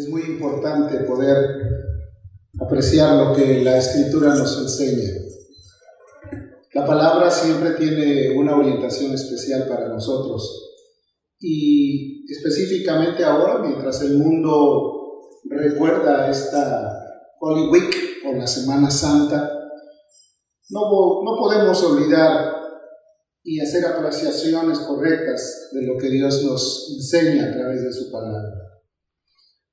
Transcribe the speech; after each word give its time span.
es 0.00 0.08
muy 0.08 0.22
importante 0.22 0.96
poder 1.00 1.36
apreciar 2.58 3.16
lo 3.16 3.34
que 3.36 3.62
la 3.62 3.76
escritura 3.76 4.34
nos 4.34 4.58
enseña. 4.58 5.10
La 6.72 6.86
palabra 6.86 7.30
siempre 7.30 7.72
tiene 7.72 8.34
una 8.38 8.56
orientación 8.56 9.12
especial 9.12 9.68
para 9.68 9.88
nosotros 9.88 10.70
y 11.38 12.24
específicamente 12.32 13.24
ahora, 13.24 13.58
mientras 13.58 14.00
el 14.00 14.16
mundo 14.16 15.20
recuerda 15.44 16.30
esta 16.30 17.26
Holy 17.40 17.68
Week 17.68 17.94
o 18.26 18.32
la 18.32 18.46
Semana 18.46 18.90
Santa, 18.90 19.52
no, 20.70 20.80
no 21.24 21.36
podemos 21.38 21.82
olvidar 21.82 22.54
y 23.42 23.60
hacer 23.60 23.84
apreciaciones 23.84 24.78
correctas 24.78 25.68
de 25.72 25.82
lo 25.82 25.98
que 25.98 26.08
Dios 26.08 26.42
nos 26.44 26.90
enseña 26.96 27.50
a 27.50 27.52
través 27.52 27.82
de 27.82 27.92
su 27.92 28.10
palabra. 28.10 28.69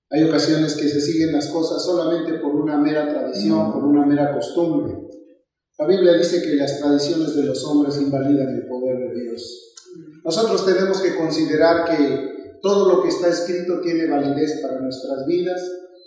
Hay 0.09 0.23
ocasiones 0.23 0.75
que 0.75 0.87
se 0.87 1.01
siguen 1.01 1.33
las 1.33 1.47
cosas 1.47 1.83
solamente 1.83 2.35
por 2.35 2.55
una 2.55 2.77
mera 2.77 3.09
tradición, 3.09 3.73
por 3.73 3.83
una 3.83 4.05
mera 4.05 4.33
costumbre. 4.33 4.95
La 5.77 5.85
Biblia 5.85 6.13
dice 6.13 6.41
que 6.41 6.55
las 6.55 6.79
tradiciones 6.79 7.35
de 7.35 7.43
los 7.43 7.63
hombres 7.65 8.01
invalidan 8.01 8.55
el 8.55 8.67
poder 8.67 8.97
de 8.99 9.21
Dios. 9.21 9.75
Nosotros 10.23 10.65
tenemos 10.65 11.01
que 11.01 11.15
considerar 11.15 11.85
que 11.85 12.57
todo 12.61 12.89
lo 12.89 13.03
que 13.03 13.09
está 13.09 13.27
escrito 13.27 13.81
tiene 13.81 14.07
validez 14.07 14.61
para 14.61 14.79
nuestras 14.79 15.25
vidas 15.25 15.61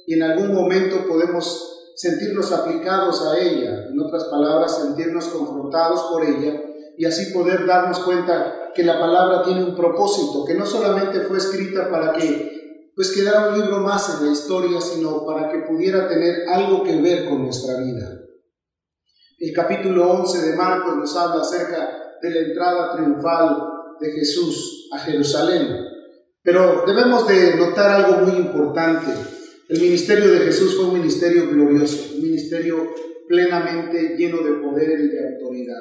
y 0.07 0.15
en 0.15 0.23
algún 0.23 0.55
momento 0.55 1.07
podemos 1.07 1.93
sentirnos 1.95 2.51
aplicados 2.53 3.23
a 3.27 3.39
ella, 3.39 3.89
en 3.91 4.01
otras 4.01 4.25
palabras, 4.25 4.79
sentirnos 4.79 5.27
confrontados 5.27 6.05
por 6.11 6.25
ella 6.25 6.59
y 6.97 7.05
así 7.05 7.33
poder 7.33 7.67
darnos 7.67 7.99
cuenta 8.01 8.73
que 8.75 8.83
la 8.83 8.99
palabra 8.99 9.43
tiene 9.43 9.63
un 9.63 9.77
propósito, 9.77 10.45
que 10.47 10.55
no 10.55 10.65
solamente 10.65 11.21
fue 11.21 11.37
escrita 11.37 11.91
para 11.91 12.13
que 12.15 12.60
pues 13.01 13.13
quedara 13.13 13.49
un 13.49 13.59
libro 13.59 13.79
más 13.79 14.21
en 14.21 14.27
la 14.27 14.33
historia, 14.33 14.79
sino 14.79 15.25
para 15.25 15.51
que 15.51 15.61
pudiera 15.61 16.07
tener 16.07 16.47
algo 16.47 16.85
que 16.85 17.01
ver 17.01 17.31
con 17.31 17.45
nuestra 17.45 17.79
vida. 17.79 18.21
El 19.39 19.55
capítulo 19.55 20.11
11 20.21 20.51
de 20.51 20.55
Marcos 20.55 20.97
nos 20.97 21.17
habla 21.17 21.41
acerca 21.41 22.19
de 22.21 22.31
la 22.31 22.41
entrada 22.41 22.95
triunfal 22.95 23.57
de 23.99 24.13
Jesús 24.13 24.91
a 24.93 24.99
Jerusalén. 24.99 25.79
Pero 26.43 26.85
debemos 26.87 27.27
de 27.27 27.57
notar 27.57 28.05
algo 28.05 28.27
muy 28.27 28.37
importante. 28.37 29.13
El 29.71 29.81
ministerio 29.81 30.33
de 30.33 30.41
Jesús 30.41 30.77
fue 30.77 30.85
un 30.85 30.99
ministerio 30.99 31.49
glorioso, 31.49 32.17
un 32.17 32.23
ministerio 32.23 32.87
plenamente 33.27 34.15
lleno 34.19 34.43
de 34.43 34.61
poder 34.61 35.01
y 35.01 35.09
de 35.09 35.27
autoridad. 35.27 35.81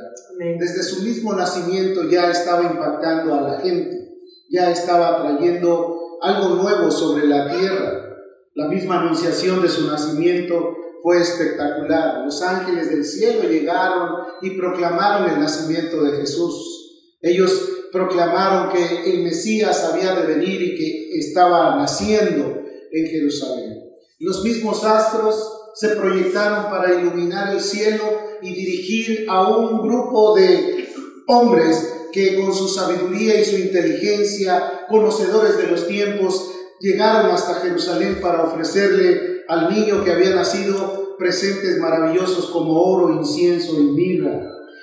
Desde 0.58 0.84
su 0.84 1.04
mismo 1.04 1.34
nacimiento 1.34 2.10
ya 2.10 2.32
estaba 2.32 2.64
impactando 2.64 3.34
a 3.34 3.42
la 3.42 3.60
gente, 3.60 4.08
ya 4.50 4.72
estaba 4.72 5.22
trayendo 5.22 5.99
algo 6.22 6.56
nuevo 6.56 6.92
sobre 6.92 7.28
la 7.28 7.50
tierra. 7.50 8.18
La 8.56 8.68
misma 8.68 9.02
anunciación 9.02 9.62
de 9.62 9.70
su 9.70 9.88
nacimiento 9.88 10.76
fue 11.02 11.22
espectacular. 11.22 12.26
Los 12.26 12.42
ángeles 12.42 12.90
del 12.90 13.06
cielo 13.06 13.48
llegaron 13.50 14.10
y 14.42 14.52
proclamaron 14.52 15.30
el 15.30 15.40
nacimiento 15.40 16.04
de 16.04 16.18
Jesús. 16.18 17.18
Ellos 17.22 17.70
proclamaron 17.92 18.72
que 18.72 19.12
el 19.12 19.24
Mesías 19.24 19.84
había 19.86 20.14
de 20.16 20.36
venir 20.36 20.62
y 20.62 20.76
que 20.76 21.20
estaba 21.20 21.76
naciendo 21.76 22.64
en 22.92 23.08
Jerusalén. 23.08 23.80
Los 24.20 24.44
mismos 24.44 24.84
astros 24.84 25.60
se 25.76 25.90
proyectaron 25.96 26.66
para 26.66 26.94
iluminar 26.94 27.54
el 27.54 27.62
cielo 27.62 28.04
y 28.42 28.54
dirigir 28.54 29.26
a 29.30 29.48
un 29.56 29.82
grupo 29.82 30.36
de 30.36 30.90
hombres 31.28 31.99
que 32.12 32.40
con 32.40 32.54
su 32.54 32.68
sabiduría 32.68 33.40
y 33.40 33.46
su 33.46 33.58
inteligencia, 33.58 34.86
conocedores 34.88 35.58
de 35.58 35.68
los 35.68 35.88
tiempos, 35.88 36.52
llegaron 36.80 37.32
hasta 37.32 37.56
Jerusalén 37.56 38.20
para 38.22 38.44
ofrecerle 38.44 39.44
al 39.48 39.70
niño 39.70 40.04
que 40.04 40.12
había 40.12 40.36
nacido 40.36 41.16
presentes 41.18 41.78
maravillosos 41.80 42.48
como 42.48 42.82
oro, 42.82 43.14
incienso 43.14 43.74
y 43.80 43.84
mirra. 43.84 44.42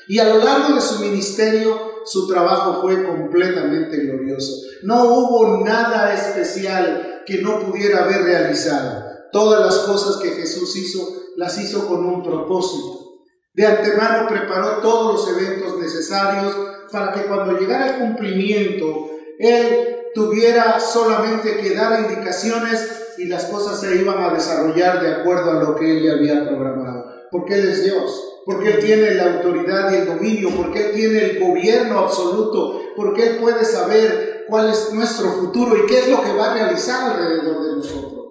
Y 0.09 0.19
a 0.19 0.28
lo 0.28 0.44
largo 0.44 0.75
de 0.75 0.81
su 0.81 1.00
ministerio, 1.00 1.97
su 2.04 2.28
trabajo 2.28 2.81
fue 2.82 3.04
completamente 3.04 3.97
glorioso. 3.97 4.53
No 4.82 5.04
hubo 5.04 5.65
nada 5.65 6.15
especial 6.15 7.22
que 7.26 7.42
no 7.42 7.60
pudiera 7.60 8.04
haber 8.04 8.22
realizado. 8.22 9.04
Todas 9.32 9.65
las 9.65 9.78
cosas 9.78 10.22
que 10.22 10.31
Jesús 10.31 10.76
hizo, 10.76 11.09
las 11.36 11.59
hizo 11.59 11.88
con 11.88 12.04
un 12.04 12.22
propósito. 12.22 13.06
De 13.54 13.66
antemano 13.66 14.28
preparó 14.28 14.78
todos 14.82 15.15
los 15.15 15.36
eventos 15.36 15.78
necesarios 15.78 16.54
para 16.91 17.12
que 17.12 17.22
cuando 17.22 17.58
llegara 17.58 17.88
el 17.88 18.00
cumplimiento, 18.00 19.10
Él 19.38 19.97
tuviera 20.14 20.80
solamente 20.80 21.58
que 21.58 21.74
dar 21.74 22.00
indicaciones 22.00 23.14
y 23.19 23.26
las 23.26 23.47
cosas 23.47 23.80
se 23.80 23.97
iban 23.97 24.22
a 24.22 24.32
desarrollar 24.32 25.00
de 25.00 25.14
acuerdo 25.14 25.50
a 25.50 25.62
lo 25.62 25.76
que 25.76 25.91
Él 25.91 26.02
le 26.02 26.12
había 26.12 26.48
programado. 26.48 27.04
Porque 27.30 27.54
Él 27.54 27.69
es 27.69 27.84
Dios, 27.84 28.42
porque 28.44 28.74
Él 28.74 28.78
tiene 28.80 29.14
la 29.14 29.34
autoridad 29.34 29.92
y 29.92 29.97
el 29.97 30.06
dominio, 30.06 30.50
porque 30.56 30.86
Él 30.86 30.92
tiene 30.94 31.19
el 31.24 31.41
gobierno 31.41 32.00
absoluto, 32.00 32.80
porque 32.97 33.26
Él 33.26 33.36
puede 33.38 33.64
saber 33.64 34.44
cuál 34.48 34.70
es 34.70 34.92
nuestro 34.92 35.30
futuro 35.32 35.76
y 35.76 35.86
qué 35.86 36.00
es 36.00 36.08
lo 36.08 36.22
que 36.22 36.32
va 36.32 36.50
a 36.50 36.54
realizar 36.54 37.10
alrededor 37.10 37.64
de 37.64 37.76
nosotros. 37.76 38.26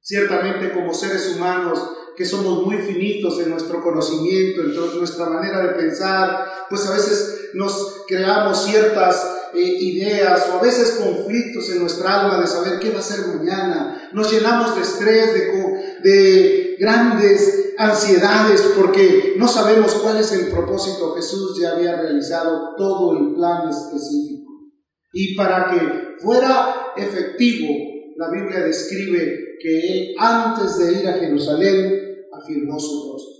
Ciertamente 0.00 0.72
como 0.72 0.92
seres 0.94 1.34
humanos 1.36 1.78
que 2.18 2.26
somos 2.26 2.66
muy 2.66 2.78
finitos 2.78 3.38
en 3.38 3.50
nuestro 3.50 3.80
conocimiento, 3.80 4.62
en 4.62 4.98
nuestra 4.98 5.26
manera 5.30 5.62
de 5.62 5.74
pensar, 5.74 6.66
pues 6.68 6.84
a 6.84 6.94
veces 6.94 7.50
nos 7.54 8.02
creamos 8.08 8.64
ciertas 8.64 9.50
eh, 9.54 9.60
ideas 9.60 10.50
o 10.50 10.58
a 10.58 10.62
veces 10.62 11.00
conflictos 11.00 11.70
en 11.70 11.78
nuestra 11.78 12.22
alma 12.22 12.40
de 12.40 12.48
saber 12.48 12.80
qué 12.80 12.90
va 12.90 12.98
a 12.98 13.02
ser 13.02 13.24
mañana. 13.28 14.10
Nos 14.12 14.32
llenamos 14.32 14.74
de 14.74 14.82
estrés, 14.82 15.32
de, 15.32 16.10
de 16.10 16.76
grandes 16.80 17.74
ansiedades 17.78 18.62
porque 18.76 19.34
no 19.36 19.46
sabemos 19.46 19.94
cuál 19.94 20.16
es 20.16 20.32
el 20.32 20.48
propósito. 20.48 21.14
Jesús 21.14 21.56
ya 21.60 21.76
había 21.76 22.02
realizado 22.02 22.74
todo 22.76 23.16
el 23.16 23.36
plan 23.36 23.68
específico. 23.68 24.72
Y 25.12 25.36
para 25.36 25.70
que 25.70 26.16
fuera 26.20 26.94
efectivo, 26.96 27.68
la 28.16 28.28
Biblia 28.28 28.64
describe 28.64 29.56
que 29.62 29.78
él 29.78 30.14
antes 30.18 30.78
de 30.78 31.00
ir 31.00 31.08
a 31.08 31.12
Jerusalén 31.12 32.07
afirmó 32.38 32.78
su 32.78 33.12
rostro. 33.12 33.38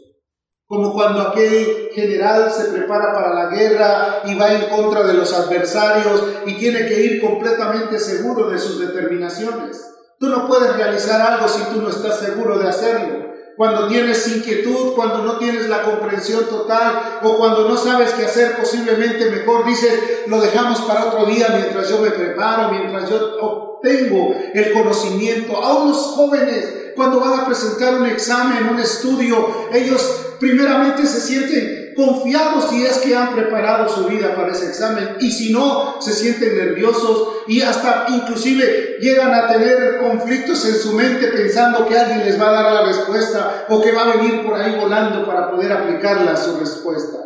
Como 0.67 0.93
cuando 0.93 1.23
aquel 1.23 1.89
general 1.95 2.53
se 2.53 2.65
prepara 2.65 3.15
para 3.15 3.33
la 3.33 3.51
guerra 3.51 4.23
y 4.27 4.35
va 4.35 4.53
en 4.53 4.69
contra 4.69 5.03
de 5.05 5.15
los 5.15 5.33
adversarios 5.33 6.23
y 6.45 6.55
tiene 6.55 6.85
que 6.87 7.01
ir 7.01 7.21
completamente 7.23 7.99
seguro 7.99 8.51
de 8.51 8.59
sus 8.59 8.79
determinaciones. 8.79 9.83
Tú 10.19 10.27
no 10.27 10.47
puedes 10.47 10.77
realizar 10.77 11.23
algo 11.23 11.49
si 11.49 11.63
tú 11.73 11.81
no 11.81 11.89
estás 11.89 12.19
seguro 12.19 12.59
de 12.59 12.69
hacerlo. 12.69 13.29
Cuando 13.57 13.89
tienes 13.89 14.29
inquietud, 14.29 14.93
cuando 14.95 15.25
no 15.25 15.39
tienes 15.39 15.69
la 15.69 15.83
comprensión 15.83 16.45
total 16.45 17.19
o 17.23 17.37
cuando 17.39 17.69
no 17.69 17.77
sabes 17.77 18.13
qué 18.13 18.27
hacer, 18.27 18.57
posiblemente 18.57 19.31
mejor 19.31 19.65
dices, 19.65 20.25
lo 20.27 20.41
dejamos 20.41 20.83
para 20.83 21.07
otro 21.07 21.25
día 21.27 21.49
mientras 21.57 21.89
yo 21.89 21.99
me 21.99 22.11
preparo, 22.11 22.71
mientras 22.71 23.09
yo 23.09 23.39
obtengo 23.79 24.35
el 24.55 24.73
conocimiento. 24.73 25.57
A 25.57 25.83
unos 25.83 25.97
jóvenes 25.97 26.93
cuando 26.97 27.21
van 27.21 27.41
a 27.41 27.47
presentar 27.47 27.95
un 27.95 28.07
examen, 28.07 28.69
un 28.69 28.81
estudio, 28.81 29.69
ellos 29.73 30.35
primeramente 30.41 31.07
se 31.07 31.21
sienten 31.21 31.95
confiados 31.97 32.71
si 32.71 32.85
es 32.85 32.99
que 32.99 33.15
han 33.17 33.35
preparado 33.35 33.89
su 33.89 34.05
vida 34.05 34.35
para 34.35 34.53
ese 34.53 34.67
examen 34.67 35.17
y 35.21 35.31
si 35.31 35.53
no, 35.53 36.01
se 36.01 36.13
sienten 36.13 36.57
nerviosos 36.57 37.45
y 37.49 37.61
hasta 37.61 38.07
inclusive 38.09 38.99
llegan 39.01 39.35
a 39.35 39.49
tener 39.49 39.99
conflictos 39.99 40.65
en 40.65 40.75
su 40.75 40.93
mente 40.93 41.29
pensando 41.29 41.87
que 41.87 41.99
alguien 41.99 42.25
les 42.25 42.41
va 42.41 42.51
a 42.51 42.63
dar 42.63 42.73
la 42.73 42.87
respuesta 42.87 43.67
o 43.69 43.81
que 43.81 43.93
va 43.93 44.03
a 44.03 44.17
venir 44.17 44.45
por 44.45 44.55
ahí 44.55 44.77
volando 44.81 45.27
para 45.27 45.51
poder 45.51 45.73
aplicarla 45.73 46.33
a 46.33 46.37
su 46.37 46.57
respuesta. 46.57 47.19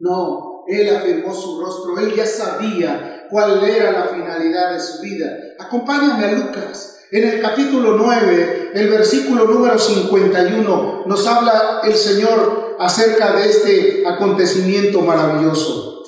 No, 0.00 0.64
él 0.68 0.94
afirmó 0.94 1.34
su 1.34 1.60
rostro, 1.60 1.98
él 1.98 2.14
ya 2.14 2.26
sabía 2.26 3.15
cuál 3.30 3.62
era 3.64 3.92
la 3.92 4.04
finalidad 4.04 4.72
de 4.72 4.80
su 4.80 5.00
vida. 5.00 5.36
Acompáñame 5.58 6.24
a 6.24 6.32
Lucas 6.32 6.96
en 7.12 7.22
el 7.22 7.40
capítulo 7.40 7.96
9, 7.96 8.72
el 8.74 8.88
versículo 8.88 9.44
número 9.44 9.78
51, 9.78 11.04
nos 11.06 11.26
habla 11.28 11.80
el 11.84 11.94
Señor 11.94 12.76
acerca 12.80 13.32
de 13.32 13.48
este 13.48 14.02
acontecimiento 14.04 15.00
maravilloso. 15.02 16.02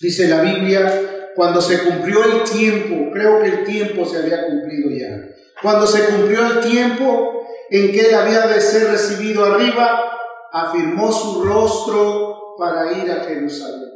Dice 0.00 0.26
la 0.26 0.40
Biblia, 0.40 1.30
cuando 1.36 1.60
se 1.60 1.84
cumplió 1.84 2.24
el 2.24 2.42
tiempo, 2.42 3.12
creo 3.12 3.40
que 3.40 3.48
el 3.48 3.64
tiempo 3.64 4.04
se 4.04 4.18
había 4.18 4.46
cumplido 4.46 4.90
ya, 4.90 5.28
cuando 5.62 5.86
se 5.86 6.06
cumplió 6.06 6.44
el 6.44 6.60
tiempo 6.60 7.46
en 7.70 7.92
que 7.92 8.08
él 8.08 8.14
había 8.14 8.48
de 8.48 8.60
ser 8.60 8.88
recibido 8.88 9.44
arriba, 9.44 10.18
afirmó 10.52 11.12
su 11.12 11.44
rostro 11.44 12.56
para 12.58 12.92
ir 12.92 13.08
a 13.12 13.22
Jerusalén. 13.24 13.89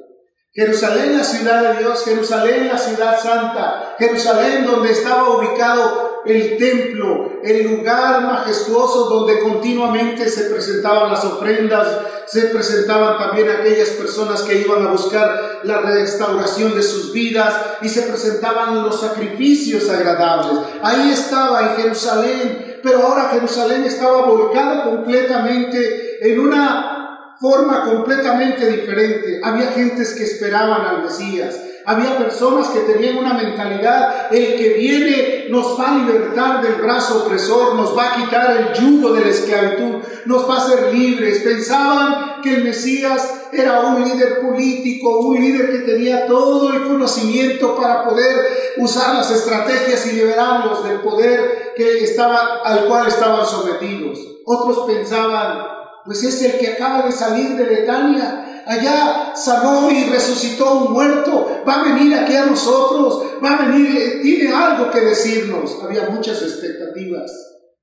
Jerusalén, 0.56 1.18
la 1.18 1.24
ciudad 1.24 1.62
de 1.62 1.80
Dios, 1.80 2.04
Jerusalén, 2.04 2.68
la 2.68 2.78
ciudad 2.78 3.20
santa, 3.20 3.96
Jerusalén 3.98 4.64
donde 4.64 4.92
estaba 4.92 5.36
ubicado 5.36 6.22
el 6.24 6.56
templo, 6.56 7.40
el 7.42 7.64
lugar 7.64 8.22
majestuoso 8.22 9.06
donde 9.06 9.40
continuamente 9.40 10.28
se 10.28 10.44
presentaban 10.44 11.10
las 11.10 11.24
ofrendas, 11.24 11.88
se 12.26 12.42
presentaban 12.42 13.18
también 13.18 13.50
aquellas 13.50 13.88
personas 13.90 14.42
que 14.42 14.60
iban 14.60 14.86
a 14.86 14.92
buscar 14.92 15.60
la 15.64 15.80
restauración 15.80 16.72
de 16.76 16.84
sus 16.84 17.12
vidas 17.12 17.52
y 17.82 17.88
se 17.88 18.02
presentaban 18.02 18.80
los 18.84 19.00
sacrificios 19.00 19.90
agradables. 19.90 20.60
Ahí 20.82 21.10
estaba 21.10 21.62
en 21.62 21.82
Jerusalén, 21.82 22.80
pero 22.80 23.02
ahora 23.02 23.30
Jerusalén 23.32 23.82
estaba 23.82 24.22
volcada 24.22 24.84
completamente 24.84 26.30
en 26.30 26.38
una 26.38 27.03
forma 27.40 27.84
completamente 27.84 28.66
diferente. 28.66 29.40
Había 29.42 29.68
gentes 29.68 30.14
que 30.14 30.24
esperaban 30.24 30.82
al 30.82 31.02
Mesías. 31.02 31.56
Había 31.86 32.16
personas 32.16 32.68
que 32.68 32.80
tenían 32.80 33.18
una 33.18 33.34
mentalidad, 33.34 34.32
el 34.32 34.56
que 34.56 34.70
viene 34.70 35.46
nos 35.50 35.78
va 35.78 35.90
a 35.90 35.98
libertar 35.98 36.62
del 36.62 36.76
brazo 36.76 37.24
opresor, 37.26 37.74
nos 37.74 37.96
va 37.96 38.06
a 38.06 38.16
quitar 38.16 38.56
el 38.56 38.72
yugo 38.72 39.12
de 39.12 39.20
la 39.20 39.28
esclavitud, 39.28 40.02
nos 40.24 40.48
va 40.48 40.54
a 40.54 40.64
hacer 40.64 40.94
libres. 40.94 41.40
Pensaban 41.40 42.40
que 42.42 42.54
el 42.54 42.64
Mesías 42.64 43.48
era 43.52 43.80
un 43.80 44.02
líder 44.02 44.40
político, 44.40 45.20
un 45.20 45.40
líder 45.40 45.72
que 45.72 45.78
tenía 45.78 46.26
todo 46.26 46.72
el 46.72 46.84
conocimiento 46.84 47.76
para 47.76 48.04
poder 48.04 48.74
usar 48.78 49.16
las 49.16 49.30
estrategias 49.30 50.06
y 50.06 50.12
liberarlos 50.12 50.84
del 50.84 51.00
poder 51.00 51.74
que 51.76 52.02
estaba, 52.02 52.62
al 52.64 52.86
cual 52.86 53.08
estaban 53.08 53.46
sometidos. 53.46 54.18
Otros 54.46 54.86
pensaban, 54.86 55.58
pues 56.04 56.22
es 56.22 56.42
el 56.42 56.58
que 56.58 56.68
acaba 56.68 57.06
de 57.06 57.12
salir 57.12 57.56
de 57.56 57.64
Betania, 57.64 58.62
allá 58.66 59.32
sanó 59.34 59.90
y 59.90 60.04
resucitó 60.04 60.74
un 60.74 60.92
muerto, 60.92 61.62
va 61.66 61.80
a 61.80 61.94
venir 61.94 62.14
aquí 62.14 62.34
a 62.34 62.46
nosotros, 62.46 63.22
va 63.42 63.56
a 63.56 63.66
venir, 63.66 63.96
eh, 63.96 64.20
tiene 64.22 64.52
algo 64.54 64.90
que 64.90 65.00
decirnos. 65.00 65.78
Había 65.82 66.10
muchas 66.10 66.42
expectativas, 66.42 67.32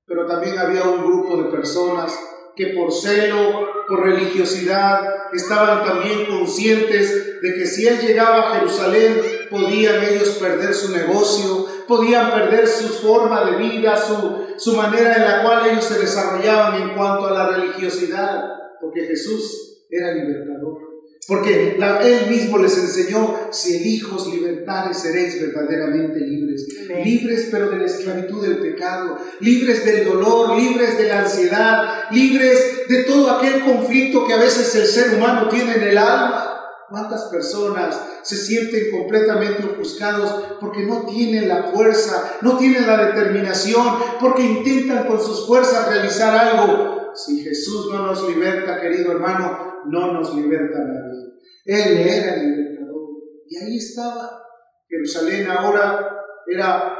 pero 0.06 0.26
también 0.26 0.58
había 0.58 0.84
un 0.84 1.04
grupo 1.04 1.36
de 1.36 1.50
personas 1.50 2.12
que 2.54 2.66
por 2.68 2.92
celo, 2.92 3.66
por 3.88 4.04
religiosidad, 4.04 5.00
estaban 5.32 5.84
también 5.84 6.26
conscientes 6.26 7.40
de 7.40 7.54
que 7.54 7.66
si 7.66 7.86
él 7.86 7.98
llegaba 8.00 8.50
a 8.50 8.54
Jerusalén, 8.56 9.20
podían 9.50 10.02
ellos 10.04 10.36
perder 10.40 10.74
su 10.74 10.92
negocio, 10.92 11.61
podían 11.86 12.30
perder 12.30 12.66
su 12.66 12.88
forma 12.88 13.44
de 13.50 13.56
vida, 13.56 13.96
su, 13.96 14.46
su 14.56 14.76
manera 14.76 15.14
en 15.14 15.22
la 15.22 15.42
cual 15.42 15.70
ellos 15.70 15.84
se 15.84 15.98
desarrollaban 15.98 16.82
en 16.82 16.94
cuanto 16.94 17.26
a 17.26 17.32
la 17.32 17.48
religiosidad, 17.48 18.44
porque 18.80 19.06
Jesús 19.06 19.84
era 19.90 20.12
libertador. 20.12 20.92
Porque 21.28 21.78
Él 21.78 22.30
mismo 22.30 22.58
les 22.58 22.76
enseñó, 22.76 23.38
si 23.52 23.76
hijos 23.88 24.26
libertades 24.26 24.98
seréis 24.98 25.40
verdaderamente 25.40 26.18
libres. 26.18 26.66
Libres 27.04 27.48
pero 27.50 27.70
de 27.70 27.78
la 27.78 27.86
esclavitud 27.86 28.42
del 28.42 28.58
pecado, 28.58 29.18
libres 29.38 29.84
del 29.84 30.04
dolor, 30.04 30.58
libres 30.58 30.98
de 30.98 31.08
la 31.08 31.20
ansiedad, 31.20 32.10
libres 32.10 32.88
de 32.88 33.04
todo 33.04 33.30
aquel 33.30 33.60
conflicto 33.60 34.26
que 34.26 34.32
a 34.32 34.40
veces 34.40 34.74
el 34.74 34.86
ser 34.86 35.16
humano 35.16 35.48
tiene 35.48 35.74
en 35.74 35.82
el 35.82 35.98
alma. 35.98 36.51
¿Cuántas 36.92 37.22
personas 37.30 37.98
se 38.22 38.36
sienten 38.36 38.90
completamente 38.90 39.64
ofuscados 39.64 40.58
porque 40.60 40.84
no 40.84 41.06
tienen 41.06 41.48
la 41.48 41.62
fuerza, 41.62 42.36
no 42.42 42.58
tienen 42.58 42.86
la 42.86 43.06
determinación, 43.06 43.96
porque 44.20 44.42
intentan 44.42 45.06
con 45.06 45.18
sus 45.18 45.46
fuerzas 45.46 45.88
realizar 45.88 46.36
algo? 46.36 47.12
Si 47.14 47.42
Jesús 47.42 47.88
no 47.90 48.04
nos 48.04 48.28
liberta, 48.28 48.78
querido 48.78 49.12
hermano, 49.12 49.80
no 49.86 50.12
nos 50.12 50.34
liberta 50.34 50.80
nadie. 50.80 51.32
Él 51.64 51.98
era 52.06 52.34
el 52.34 52.50
libertador. 52.50 53.08
Y 53.48 53.56
ahí 53.56 53.78
estaba. 53.78 54.42
Jerusalén 54.86 55.50
ahora 55.50 56.10
era 56.46 56.94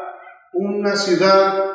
una 0.55 0.97
ciudad 0.97 1.71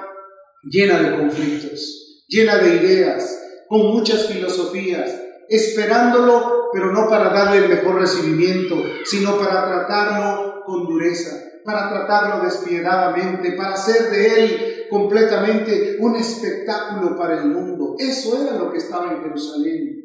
llena 0.64 1.00
de 1.04 1.19
conflictos, 1.19 2.25
llena 2.28 2.58
de 2.58 2.78
ideas, 2.78 3.44
con 3.68 3.92
muchas 3.92 4.25
filosofías, 4.25 5.22
esperándolo, 5.50 6.46
pero 6.74 6.92
no 6.92 7.08
para 7.10 7.30
darle 7.30 7.66
el 7.66 7.69
mejor 7.69 8.00
recibimiento, 8.00 8.75
sino 9.06 9.38
para 9.38 9.66
tratarlo 9.66 10.64
con 10.66 10.86
dureza, 10.86 11.62
para 11.64 11.90
tratarlo 11.90 12.44
despiadadamente, 12.46 13.54
para 13.54 13.74
hacer 13.74 14.10
de 14.10 14.44
él 14.44 14.78
completamente 14.90 15.98
un 16.00 16.16
espectáculo 16.16 17.18
para 17.18 17.42
el 17.42 17.50
mundo. 17.50 17.96
Eso 17.98 18.42
era 18.42 18.58
lo 18.58 18.72
que 18.72 18.78
estaba 18.78 19.14
en 19.14 19.22
Jerusalén. 19.22 20.04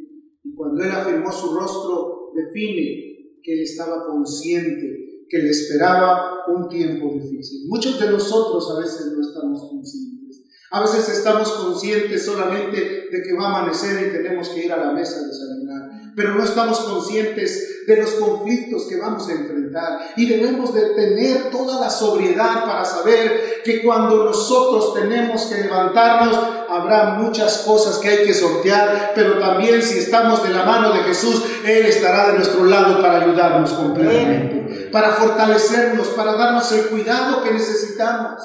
Cuando 0.57 0.83
él 0.83 0.91
afirmó 0.91 1.33
su 1.33 1.55
rostro, 1.55 2.33
define 2.35 3.41
que 3.43 3.53
él 3.55 3.63
estaba 3.63 4.07
consciente, 4.07 5.25
que 5.29 5.39
le 5.39 5.51
esperaba 5.51 6.47
un 6.49 6.69
tiempo 6.69 7.13
difícil. 7.15 7.69
Muchos 7.69 7.99
de 7.99 8.11
nosotros 8.11 8.71
a 8.77 8.81
veces 8.81 9.13
no 9.13 9.21
estamos 9.21 9.61
conscientes. 9.69 10.45
A 10.71 10.81
veces 10.81 11.09
estamos 11.09 11.51
conscientes 11.53 12.25
solamente 12.25 13.09
de 13.11 13.23
que 13.23 13.35
va 13.35 13.47
a 13.47 13.59
amanecer 13.59 14.09
y 14.09 14.13
tenemos 14.13 14.49
que 14.49 14.67
ir 14.67 14.73
a 14.73 14.79
la 14.79 14.93
mesa 14.93 15.21
de 15.21 15.27
desayunar 15.27 16.02
pero 16.15 16.35
no 16.35 16.45
estamos 16.45 16.81
conscientes 16.81 17.85
de 17.87 17.97
los 17.97 18.13
conflictos 18.13 18.87
que 18.89 18.99
vamos 18.99 19.29
a 19.29 19.33
enfrentar. 19.33 20.13
Y 20.17 20.27
debemos 20.27 20.73
de 20.75 20.91
tener 20.91 21.51
toda 21.51 21.81
la 21.81 21.91
sobriedad 21.91 22.65
para 22.65 22.85
saber 22.85 23.63
que 23.65 23.83
cuando 23.83 24.25
nosotros 24.25 24.95
tenemos 24.95 25.47
que 25.47 25.63
levantarnos, 25.63 26.39
habrá 26.69 27.15
muchas 27.15 27.59
cosas 27.59 27.99
que 27.99 28.09
hay 28.09 28.27
que 28.27 28.35
sortear, 28.35 29.13
pero 29.15 29.39
también 29.39 29.83
si 29.83 29.99
estamos 29.99 30.43
de 30.43 30.51
la 30.51 30.65
mano 30.65 30.93
de 30.93 31.01
Jesús, 31.01 31.43
Él 31.65 31.87
estará 31.87 32.29
de 32.29 32.39
nuestro 32.39 32.65
lado 32.65 33.01
para 33.01 33.23
ayudarnos 33.23 33.73
completamente, 33.73 34.89
para 34.91 35.11
fortalecernos, 35.13 36.09
para 36.09 36.35
darnos 36.35 36.71
el 36.73 36.87
cuidado 36.87 37.43
que 37.43 37.53
necesitamos. 37.53 38.43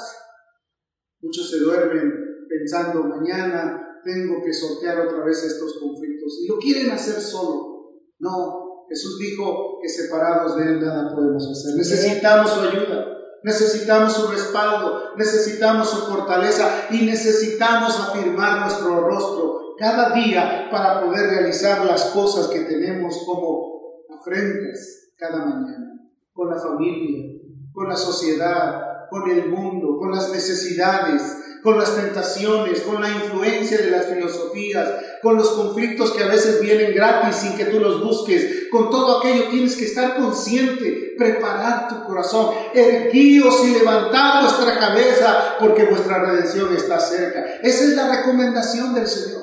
Muchos 1.20 1.50
se 1.50 1.58
duermen 1.58 2.12
pensando 2.48 3.04
mañana 3.04 3.87
tengo 4.04 4.42
que 4.44 4.52
sortear 4.52 5.00
otra 5.00 5.24
vez 5.24 5.42
estos 5.44 5.78
conflictos. 5.78 6.40
Y 6.42 6.48
lo 6.48 6.58
quieren 6.58 6.90
hacer 6.90 7.20
solo. 7.20 7.92
No, 8.18 8.86
Jesús 8.88 9.18
dijo 9.18 9.78
que 9.80 9.88
separados 9.88 10.56
de 10.56 10.64
Él 10.64 10.80
nada 10.80 11.14
podemos 11.14 11.48
hacer. 11.50 11.76
Necesitamos 11.76 12.50
su 12.50 12.60
ayuda. 12.60 13.18
Necesitamos 13.42 14.14
su 14.14 14.28
respaldo, 14.28 15.14
necesitamos 15.16 15.88
su 15.88 16.06
fortaleza 16.06 16.86
y 16.90 17.06
necesitamos 17.06 17.98
afirmar 18.00 18.62
nuestro 18.62 19.00
rostro 19.00 19.74
cada 19.78 20.12
día 20.12 20.68
para 20.72 21.04
poder 21.04 21.30
realizar 21.30 21.84
las 21.84 22.06
cosas 22.06 22.48
que 22.48 22.60
tenemos 22.60 23.22
como 23.24 24.02
afrentas 24.10 25.12
cada 25.16 25.44
mañana, 25.44 26.00
con 26.32 26.50
la 26.50 26.58
familia, 26.58 27.26
con 27.72 27.88
la 27.88 27.96
sociedad, 27.96 29.06
con 29.08 29.30
el 29.30 29.48
mundo, 29.48 29.98
con 29.98 30.10
las 30.10 30.30
necesidades, 30.32 31.22
con 31.62 31.78
las 31.78 31.96
tentaciones, 31.96 32.80
con 32.82 33.00
la 33.00 33.08
influencia 33.08 33.78
de 33.78 33.90
las 33.90 34.06
filosofías, 34.06 34.88
con 35.22 35.36
los 35.36 35.50
conflictos 35.50 36.12
que 36.12 36.24
a 36.24 36.28
veces 36.28 36.60
vienen 36.60 36.94
gratis 36.94 37.36
sin 37.36 37.56
que 37.56 37.66
tú 37.66 37.80
los 37.80 38.02
busques. 38.02 38.68
Con 38.70 38.90
todo 38.90 39.18
aquello 39.18 39.48
tienes 39.50 39.76
que 39.76 39.84
estar 39.84 40.16
consciente, 40.16 41.14
preparar 41.16 41.88
tu 41.88 42.04
corazón, 42.04 42.50
erguíos 42.74 43.64
y 43.64 43.78
levantar 43.78 44.42
vuestra 44.42 44.78
cabeza 44.78 45.56
porque 45.58 45.84
vuestra 45.84 46.18
redención 46.24 46.74
está 46.74 47.00
cerca. 47.00 47.44
Esa 47.62 47.84
es 47.84 47.90
la 47.90 48.16
recomendación 48.16 48.94
del 48.94 49.06
Señor. 49.06 49.42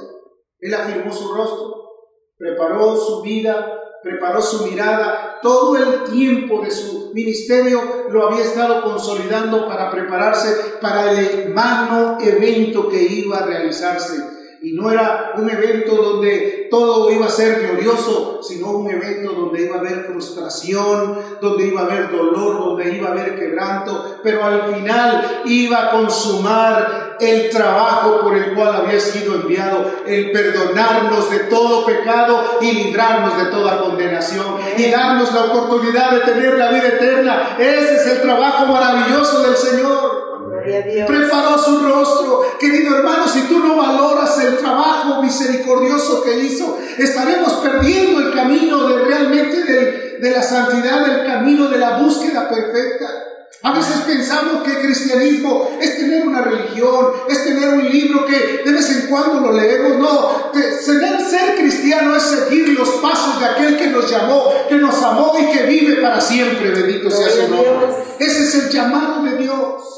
Él 0.59 0.73
afirmó 0.73 1.13
su 1.13 1.33
rostro, 1.33 1.89
preparó 2.37 2.95
su 2.95 3.21
vida, 3.21 3.84
preparó 4.05 4.39
su 4.39 4.67
mirada, 4.67 5.39
todo 5.41 5.75
el 5.75 6.03
tiempo 6.03 6.61
de 6.61 6.69
su 6.69 7.11
ministerio 7.11 8.05
lo 8.11 8.27
había 8.27 8.43
estado 8.43 8.83
consolidando 8.83 9.67
para 9.67 9.89
prepararse 9.89 10.75
para 10.79 11.11
el 11.11 11.49
magno 11.49 12.19
evento 12.21 12.87
que 12.87 13.01
iba 13.01 13.39
a 13.39 13.45
realizarse. 13.47 14.23
Y 14.61 14.73
no 14.73 14.91
era 14.91 15.33
un 15.37 15.49
evento 15.49 15.95
donde 15.95 16.67
todo 16.69 17.11
iba 17.11 17.25
a 17.25 17.29
ser 17.29 17.61
glorioso, 17.67 18.43
sino 18.43 18.77
un 18.77 18.91
evento 18.91 19.31
donde 19.31 19.63
iba 19.63 19.77
a 19.77 19.79
haber 19.79 20.05
frustración, 20.05 21.17
donde 21.41 21.65
iba 21.65 21.81
a 21.81 21.85
haber 21.85 22.11
dolor, 22.11 22.59
donde 22.59 22.95
iba 22.95 23.09
a 23.09 23.11
haber 23.11 23.39
quebranto, 23.39 24.19
pero 24.21 24.43
al 24.43 24.75
final 24.75 25.41
iba 25.45 25.87
a 25.87 25.91
consumar 25.91 27.04
el 27.19 27.49
trabajo 27.49 28.21
por 28.21 28.35
el 28.37 28.53
cual 28.53 28.75
había 28.75 28.99
sido 28.99 29.35
enviado, 29.35 29.91
el 30.05 30.31
perdonarnos 30.31 31.29
de 31.29 31.39
todo 31.39 31.85
pecado 31.85 32.57
y 32.61 32.71
librarnos 32.71 33.37
de 33.37 33.45
toda 33.45 33.81
condenación 33.81 34.57
y 34.77 34.89
darnos 34.91 35.33
la 35.33 35.45
oportunidad 35.45 36.11
de 36.11 36.19
tener 36.21 36.57
la 36.57 36.69
vida 36.71 36.87
eterna. 36.87 37.55
Ese 37.57 37.95
es 37.95 38.07
el 38.07 38.21
trabajo 38.21 38.65
maravilloso 38.67 39.43
del 39.43 39.55
Señor. 39.55 40.25
Preparó 41.07 41.57
su 41.57 41.79
rostro. 41.79 42.43
Querido 42.59 42.97
hermano, 42.97 43.27
si 43.27 43.41
tú 43.43 43.59
no 43.59 43.75
valoras 43.75 44.37
el 44.43 44.57
trabajo 44.57 45.21
misericordioso 45.21 46.23
que 46.23 46.39
hizo, 46.39 46.77
estaremos 46.97 47.53
perdiendo 47.53 48.19
el 48.19 48.33
camino 48.33 48.87
de 48.87 49.05
realmente 49.05 49.63
de, 49.63 50.17
de 50.19 50.31
la 50.31 50.41
santidad, 50.41 51.07
el 51.07 51.27
camino 51.27 51.67
de 51.67 51.77
la 51.77 51.97
búsqueda 51.97 52.49
perfecta. 52.49 53.34
A 53.63 53.71
veces 53.71 54.01
pensamos 54.05 54.63
que 54.63 54.71
el 54.71 54.81
cristianismo 54.81 55.69
es 55.81 55.97
tener 55.97 56.27
una 56.27 56.41
religión, 56.41 57.13
es 57.27 57.43
tener 57.43 57.69
un 57.69 57.89
libro 57.89 58.25
que 58.25 58.61
de 58.63 58.71
vez 58.71 58.89
en 58.91 59.07
cuando 59.07 59.39
lo 59.39 59.53
leemos. 59.53 59.97
No, 59.97 60.51
ser, 60.53 61.21
ser 61.21 61.55
cristiano 61.57 62.15
es 62.15 62.23
seguir 62.23 62.69
los 62.69 62.89
pasos 63.01 63.39
de 63.39 63.45
aquel 63.45 63.77
que 63.77 63.87
nos 63.87 64.09
llamó, 64.09 64.51
que 64.69 64.75
nos 64.75 65.01
amó 65.01 65.33
y 65.39 65.51
que 65.51 65.63
vive 65.63 65.95
para 66.01 66.21
siempre. 66.21 66.69
Bendito 66.69 67.09
sea 67.09 67.29
su 67.29 67.47
nombre. 67.49 67.87
Ese 68.19 68.43
es 68.43 68.55
el 68.55 68.69
llamado 68.69 69.23
de 69.23 69.37
Dios. 69.37 69.95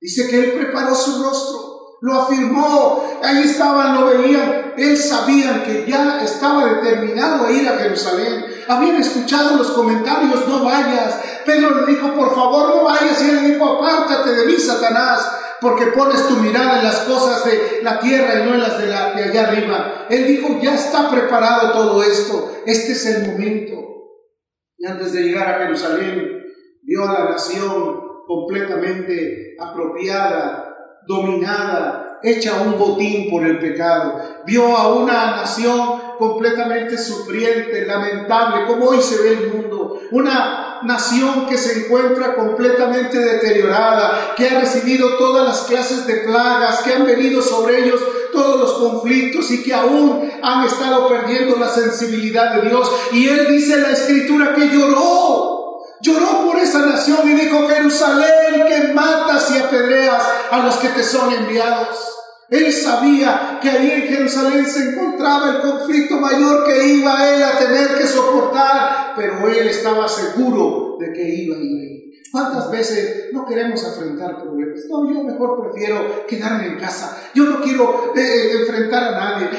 Dice 0.00 0.28
que 0.28 0.38
él 0.40 0.52
preparó 0.54 0.96
su 0.96 1.22
rostro, 1.22 1.98
lo 2.00 2.22
afirmó, 2.22 3.04
ahí 3.22 3.44
estaban, 3.44 4.00
lo 4.00 4.06
veían, 4.06 4.74
él 4.76 4.98
sabían 4.98 5.62
que 5.62 5.84
ya 5.88 6.20
estaba 6.24 6.66
determinado 6.66 7.46
a 7.46 7.52
ir 7.52 7.68
a 7.68 7.78
Jerusalén. 7.78 8.44
Habían 8.66 8.96
escuchado 8.96 9.56
los 9.56 9.70
comentarios, 9.70 10.48
no 10.48 10.64
vayas. 10.64 11.20
Pedro 11.44 11.80
le 11.80 11.92
dijo, 11.92 12.14
por 12.14 12.34
favor, 12.34 12.76
no 12.76 12.84
vayas. 12.84 13.22
Y 13.22 13.30
él 13.30 13.52
dijo, 13.52 13.64
apártate 13.64 14.30
de 14.30 14.46
mí, 14.46 14.54
Satanás, 14.54 15.30
porque 15.60 15.86
pones 15.86 16.26
tu 16.26 16.36
mirada 16.36 16.78
en 16.78 16.84
las 16.84 17.00
cosas 17.00 17.44
de 17.44 17.80
la 17.82 18.00
tierra 18.00 18.40
y 18.40 18.48
no 18.48 18.54
en 18.54 18.60
las 18.60 18.78
de, 18.78 18.86
la, 18.86 19.12
de 19.12 19.24
allá 19.24 19.48
arriba. 19.48 20.06
Él 20.10 20.26
dijo, 20.26 20.58
ya 20.60 20.74
está 20.74 21.10
preparado 21.10 21.72
todo 21.72 22.02
esto. 22.02 22.52
Este 22.66 22.92
es 22.92 23.06
el 23.06 23.30
momento. 23.30 23.74
Y 24.76 24.86
antes 24.86 25.12
de 25.12 25.22
llegar 25.22 25.48
a 25.48 25.58
Jerusalén, 25.58 26.42
vio 26.82 27.08
a 27.08 27.12
la 27.12 27.30
nación 27.30 28.00
completamente 28.26 29.54
apropiada, 29.60 30.74
dominada, 31.06 32.18
hecha 32.22 32.62
un 32.62 32.78
botín 32.78 33.30
por 33.30 33.44
el 33.44 33.58
pecado. 33.58 34.20
Vio 34.46 34.76
a 34.76 34.94
una 34.94 35.36
nación 35.36 36.00
completamente 36.18 36.96
sufriente, 36.96 37.86
lamentable, 37.86 38.66
como 38.66 38.86
hoy 38.86 39.00
se 39.00 39.22
ve 39.22 39.32
el 39.32 39.52
mundo. 39.52 40.00
Una 40.12 40.71
nación 40.84 41.46
que 41.46 41.58
se 41.58 41.80
encuentra 41.80 42.34
completamente 42.34 43.18
deteriorada, 43.18 44.34
que 44.36 44.48
ha 44.48 44.60
recibido 44.60 45.16
todas 45.16 45.46
las 45.46 45.60
clases 45.62 46.06
de 46.06 46.16
plagas, 46.16 46.82
que 46.82 46.94
han 46.94 47.06
venido 47.06 47.42
sobre 47.42 47.84
ellos 47.84 48.00
todos 48.32 48.60
los 48.60 48.72
conflictos 48.74 49.50
y 49.50 49.62
que 49.62 49.74
aún 49.74 50.30
han 50.42 50.64
estado 50.64 51.08
perdiendo 51.08 51.56
la 51.56 51.68
sensibilidad 51.68 52.54
de 52.54 52.68
Dios. 52.68 52.90
Y 53.12 53.28
él 53.28 53.46
dice 53.48 53.74
en 53.74 53.82
la 53.82 53.90
escritura 53.90 54.54
que 54.54 54.68
lloró 54.68 55.52
Lloró 56.02 56.46
por 56.46 56.58
esa 56.58 56.80
nación 56.80 57.30
y 57.30 57.34
dijo, 57.34 57.68
Jerusalén, 57.68 58.66
que 58.66 58.92
matas 58.92 59.52
y 59.52 59.58
apedreas 59.58 60.20
a 60.50 60.58
los 60.58 60.74
que 60.76 60.88
te 60.88 61.04
son 61.04 61.32
enviados. 61.32 62.11
Él 62.52 62.70
sabía 62.70 63.58
que 63.62 63.70
ahí 63.70 63.90
en 63.90 64.02
Jerusalén 64.02 64.66
se 64.66 64.90
encontraba 64.90 65.52
el 65.52 65.62
conflicto 65.62 66.20
mayor 66.20 66.66
que 66.66 66.86
iba 66.86 67.34
él 67.34 67.42
a 67.42 67.58
tener 67.58 67.96
que 67.96 68.06
soportar, 68.06 69.14
pero 69.16 69.48
él 69.48 69.68
estaba 69.68 70.06
seguro 70.06 70.98
de 71.00 71.14
que 71.14 71.28
iba 71.28 71.56
a 71.56 71.60
ir 71.60 71.92
¿Cuántas 72.30 72.70
veces 72.70 73.26
no 73.32 73.44
queremos 73.44 73.84
afrontar 73.84 74.42
problemas? 74.42 74.80
No, 74.88 75.06
yo 75.06 75.22
mejor 75.22 75.62
prefiero 75.62 76.26
quedarme 76.26 76.66
en 76.66 76.78
casa. 76.78 77.20
Yo 77.34 77.44
no 77.44 77.60
quiero 77.60 78.14
eh, 78.16 78.52
enfrentar 78.58 79.04
a 79.04 79.18
nadie. 79.18 79.50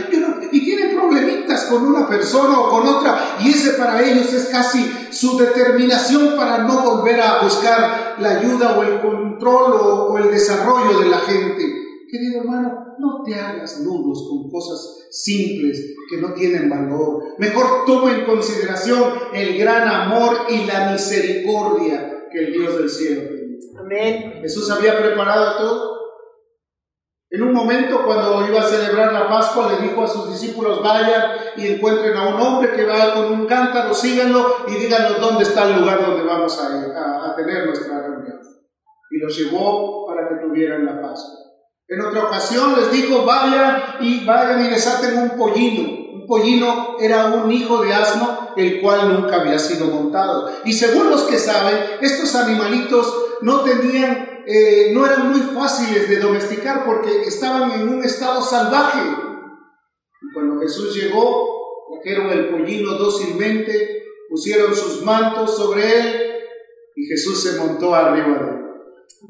y 0.52 0.66
tienen 0.66 0.96
problemitas 0.96 1.66
con 1.66 1.86
una 1.86 2.08
persona 2.08 2.60
o 2.60 2.70
con 2.72 2.88
otra. 2.88 3.38
Y 3.42 3.50
ese 3.52 3.74
para 3.74 4.02
ellos 4.02 4.34
es 4.34 4.46
casi 4.48 4.92
su 5.12 5.38
determinación 5.38 6.36
para 6.36 6.60
no 6.60 6.82
volver 6.82 7.22
a 7.22 7.44
buscar 7.44 8.16
la 8.18 8.40
ayuda 8.40 8.76
o 8.76 8.82
el 8.82 9.02
control 9.02 9.74
o, 9.74 10.06
o 10.06 10.18
el 10.18 10.32
desarrollo 10.32 11.00
de 11.00 11.10
la 11.10 11.20
gente. 11.20 11.83
Querido 12.14 12.42
hermano, 12.42 12.96
no 13.00 13.24
te 13.26 13.34
hagas 13.34 13.80
nudos 13.80 14.28
con 14.30 14.48
cosas 14.52 15.08
simples 15.10 15.96
que 16.08 16.18
no 16.18 16.32
tienen 16.36 16.70
valor. 16.70 17.24
Mejor 17.40 17.86
toma 17.88 18.14
en 18.14 18.24
consideración 18.24 19.02
el 19.34 19.58
gran 19.58 19.88
amor 19.88 20.42
y 20.48 20.64
la 20.66 20.92
misericordia 20.92 22.28
que 22.32 22.38
el 22.38 22.54
Dios 22.54 22.78
del 22.78 22.90
cielo 22.90 23.22
Amén. 23.80 24.42
Jesús 24.44 24.70
había 24.70 25.00
preparado 25.00 25.58
todo. 25.58 26.00
En 27.32 27.42
un 27.42 27.52
momento, 27.52 28.06
cuando 28.06 28.48
iba 28.48 28.62
a 28.62 28.70
celebrar 28.70 29.12
la 29.12 29.28
Pascua, 29.28 29.74
le 29.74 29.88
dijo 29.88 30.04
a 30.04 30.08
sus 30.08 30.30
discípulos, 30.30 30.84
vayan 30.84 31.32
y 31.58 31.66
encuentren 31.66 32.16
a 32.16 32.28
un 32.28 32.40
hombre 32.40 32.74
que 32.74 32.86
va 32.86 33.16
con 33.16 33.34
un 33.34 33.48
cántaro, 33.48 33.92
síganlo 33.92 34.58
y 34.68 34.76
díganlo 34.76 35.18
dónde 35.20 35.46
está 35.46 35.64
el 35.64 35.80
lugar 35.80 36.06
donde 36.06 36.24
vamos 36.24 36.62
a, 36.62 37.32
a 37.32 37.36
tener 37.36 37.66
nuestra 37.66 38.04
reunión. 38.04 38.40
Y 39.10 39.18
los 39.18 39.36
llevó 39.36 40.06
para 40.06 40.30
que 40.30 40.36
tuvieran 40.46 40.86
la 40.86 41.02
Pascua. 41.02 41.53
En 41.88 42.02
otra 42.02 42.26
ocasión 42.26 42.76
les 42.80 42.92
dijo, 42.92 43.26
vayan 43.26 43.98
y 44.00 44.26
vayan 44.26 44.66
y 44.66 44.70
desaten 44.70 45.18
un 45.18 45.38
pollino 45.38 46.04
pollino 46.28 46.98
era 47.00 47.28
un 47.28 47.52
hijo 47.52 47.84
de 47.84 47.94
asno, 47.94 48.54
el 48.56 48.82
cual 48.82 49.14
nunca 49.14 49.42
había 49.42 49.60
sido 49.60 49.88
montado. 49.88 50.50
Y 50.66 50.74
según 50.74 51.10
los 51.10 51.24
que 51.24 51.38
saben, 51.38 51.78
estos 52.02 52.36
animalitos 52.36 53.14
no 53.42 53.62
tenían, 53.62 54.44
eh, 54.46 54.92
no 54.94 55.06
eran 55.06 55.32
muy 55.32 55.42
fáciles 55.42 56.10
de 56.10 56.20
domesticar 56.20 56.86
porque 56.86 57.24
estaban 57.24 57.72
en 57.72 57.90
un 57.90 58.04
estado 58.04 58.42
salvaje. 58.42 59.00
Y 60.22 60.34
cuando 60.34 60.60
Jesús 60.62 60.96
llegó, 60.96 61.48
trajeron 61.94 62.32
el 62.32 62.50
pollino 62.50 62.94
dócilmente, 62.94 64.06
pusieron 64.30 64.76
sus 64.76 65.04
mantos 65.04 65.56
sobre 65.56 66.00
él 66.00 66.34
y 66.96 67.06
Jesús 67.06 67.44
se 67.44 67.60
montó 67.60 67.94
arriba 67.94 68.40
de 68.40 68.50
él. 68.50 68.60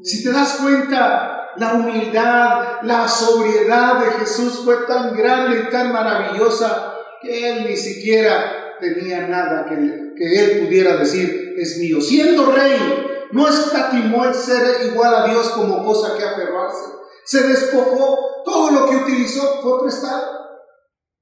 Si 0.02 0.24
te 0.24 0.32
das 0.32 0.58
cuenta, 0.60 1.33
la 1.56 1.74
humildad, 1.74 2.82
la 2.82 3.08
sobriedad 3.08 4.00
de 4.00 4.10
Jesús 4.12 4.62
fue 4.64 4.86
tan 4.86 5.16
grande 5.16 5.64
y 5.66 5.70
tan 5.70 5.92
maravillosa 5.92 6.94
que 7.20 7.50
él 7.50 7.66
ni 7.68 7.76
siquiera 7.76 8.76
tenía 8.80 9.26
nada 9.28 9.66
que, 9.66 9.74
él 9.74 10.64
pudiera 10.64 10.96
decir 10.96 11.54
es 11.56 11.78
mío. 11.78 12.00
Siendo 12.00 12.52
rey, 12.52 13.28
no 13.32 13.48
escatimó 13.48 14.24
el 14.24 14.34
ser 14.34 14.86
igual 14.86 15.14
a 15.14 15.26
Dios 15.26 15.48
como 15.50 15.84
cosa 15.84 16.16
que 16.16 16.24
aferrarse. 16.24 16.92
Se 17.24 17.46
despojó, 17.48 18.42
todo 18.44 18.70
lo 18.70 18.86
que 18.88 18.96
utilizó 18.96 19.60
fue 19.62 19.82
prestado. 19.82 20.44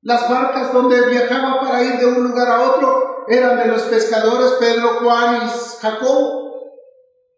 Las 0.02 0.28
barcas 0.28 0.72
donde 0.72 1.08
viajaba 1.08 1.60
para 1.60 1.82
ir 1.82 1.98
de 1.98 2.06
un 2.06 2.24
lugar 2.24 2.48
a 2.48 2.60
otro 2.62 3.24
eran 3.28 3.56
de 3.58 3.66
los 3.66 3.82
pescadores 3.82 4.52
Pedro, 4.58 4.98
Juan 5.00 5.42
y 5.46 5.80
Jacob. 5.80 6.42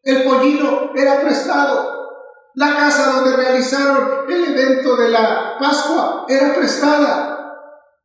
El 0.03 0.23
pollino 0.25 0.93
era 0.95 1.21
prestado. 1.21 2.04
La 2.55 2.77
casa 2.77 3.13
donde 3.13 3.37
realizaron 3.37 4.31
el 4.31 4.45
evento 4.45 4.97
de 4.97 5.09
la 5.09 5.57
Pascua 5.59 6.25
era 6.29 6.55
prestada. 6.55 7.31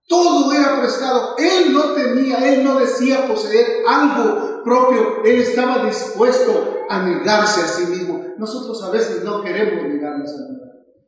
Todo 0.08 0.51
era 0.51 0.79
prestado. 0.79 1.36
Él 1.38 1.72
no 1.72 1.94
tenía, 1.94 2.38
él 2.51 2.63
no 2.63 2.79
decía 2.79 3.27
poseer 3.27 3.84
algo 3.88 4.63
propio. 4.63 5.24
Él 5.24 5.41
estaba 5.41 5.86
dispuesto 5.86 6.79
a 6.89 7.03
negarse 7.03 7.62
a 7.62 7.68
sí 7.68 7.86
mismo. 7.86 8.25
Nosotros 8.38 8.82
a 8.84 8.89
veces 8.89 9.24
no 9.24 9.44
queremos 9.44 9.84
negarnos 9.84 10.32
a. 10.32 10.60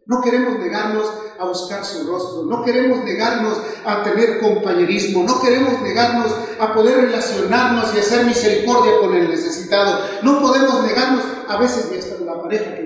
No 0.07 0.19
queremos 0.19 0.59
negarnos 0.59 1.05
a 1.39 1.45
buscar 1.45 1.85
su 1.85 2.05
rostro, 2.05 2.43
no 2.43 2.65
queremos 2.65 3.03
negarnos 3.05 3.61
a 3.85 4.03
tener 4.03 4.39
compañerismo, 4.39 5.23
no 5.23 5.39
queremos 5.39 5.79
negarnos 5.81 6.35
a 6.59 6.73
poder 6.73 7.05
relacionarnos 7.05 7.95
y 7.95 7.99
hacer 7.99 8.25
misericordia 8.25 8.99
con 8.99 9.15
el 9.15 9.29
necesitado. 9.29 9.99
No 10.23 10.41
podemos 10.41 10.83
negarnos 10.83 11.23
a 11.47 11.55
veces 11.57 11.89
ni 11.91 11.99
hasta 11.99 12.23
la 12.25 12.41
pareja 12.41 12.75
que 12.75 12.83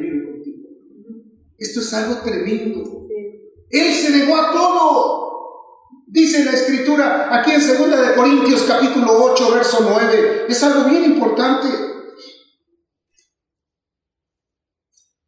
esto 1.57 1.79
es 1.79 1.93
algo 1.93 2.21
tremendo. 2.21 3.07
Él 3.69 3.93
se 3.93 4.09
negó 4.11 4.37
a 4.37 4.51
todo. 4.51 5.25
Dice 6.07 6.45
la 6.45 6.51
escritura 6.51 7.35
aquí 7.35 7.51
en 7.51 7.59
2 7.59 8.07
de 8.07 8.15
Corintios 8.15 8.63
capítulo 8.63 9.23
8 9.23 9.51
verso 9.53 9.85
9. 9.89 10.45
Es 10.47 10.63
algo 10.63 10.89
bien 10.89 11.03
importante. 11.05 11.67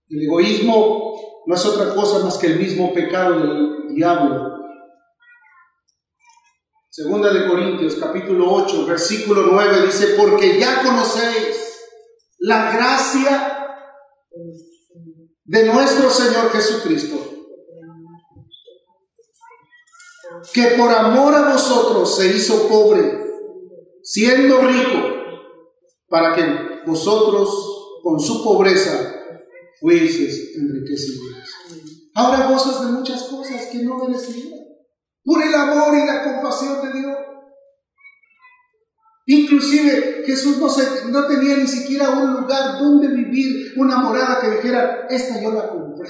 El 0.10 0.24
egoísmo 0.24 1.44
no 1.46 1.56
es 1.56 1.66
otra 1.66 1.94
cosa 1.94 2.24
más 2.24 2.38
que 2.38 2.48
el 2.48 2.60
mismo 2.60 2.94
pecado 2.94 3.40
del 3.40 3.96
diablo. 3.96 4.58
Segunda 6.90 7.34
de 7.34 7.48
Corintios 7.48 7.96
capítulo 7.96 8.52
8 8.54 8.86
versículo 8.86 9.48
9 9.52 9.86
dice, 9.86 10.16
porque 10.18 10.60
ya 10.60 10.82
conocéis 10.84 11.80
la 12.40 12.72
gracia 12.72 13.58
de 15.48 15.64
nuestro 15.64 16.10
Señor 16.10 16.52
Jesucristo, 16.52 17.16
que 20.54 20.64
por 20.78 20.92
amor 20.94 21.34
a 21.34 21.54
vosotros 21.54 22.18
se 22.18 22.28
hizo 22.36 22.68
pobre, 22.68 23.26
siendo 24.04 24.60
rico, 24.60 25.08
para 26.10 26.36
que 26.36 26.86
vosotros 26.86 28.02
con 28.04 28.20
su 28.20 28.44
pobreza 28.44 29.16
fueseis 29.80 30.56
enriquecidos. 30.58 31.28
Ahora 32.14 32.50
gozas 32.50 32.86
de 32.86 32.92
muchas 32.92 33.24
cosas 33.24 33.68
que 33.68 33.84
no 33.84 33.98
merecías, 34.00 34.48
por 35.24 35.42
el 35.42 35.54
amor 35.54 35.96
y 35.96 36.06
la 36.06 36.24
compasión 36.24 36.82
de 36.82 37.00
Dios. 37.00 37.18
Inclusive 39.30 40.24
Jesús 40.26 40.58
no, 40.58 40.70
se, 40.70 41.10
no 41.10 41.28
tenía 41.28 41.58
ni 41.58 41.68
siquiera 41.68 42.12
un 42.12 42.34
lugar 42.34 42.80
donde 42.80 43.10
vivir, 43.10 43.74
una 43.76 43.98
morada 43.98 44.40
que 44.40 44.52
dijera, 44.52 45.06
esta 45.10 45.42
yo 45.42 45.52
la 45.52 45.68
compré. 45.68 46.10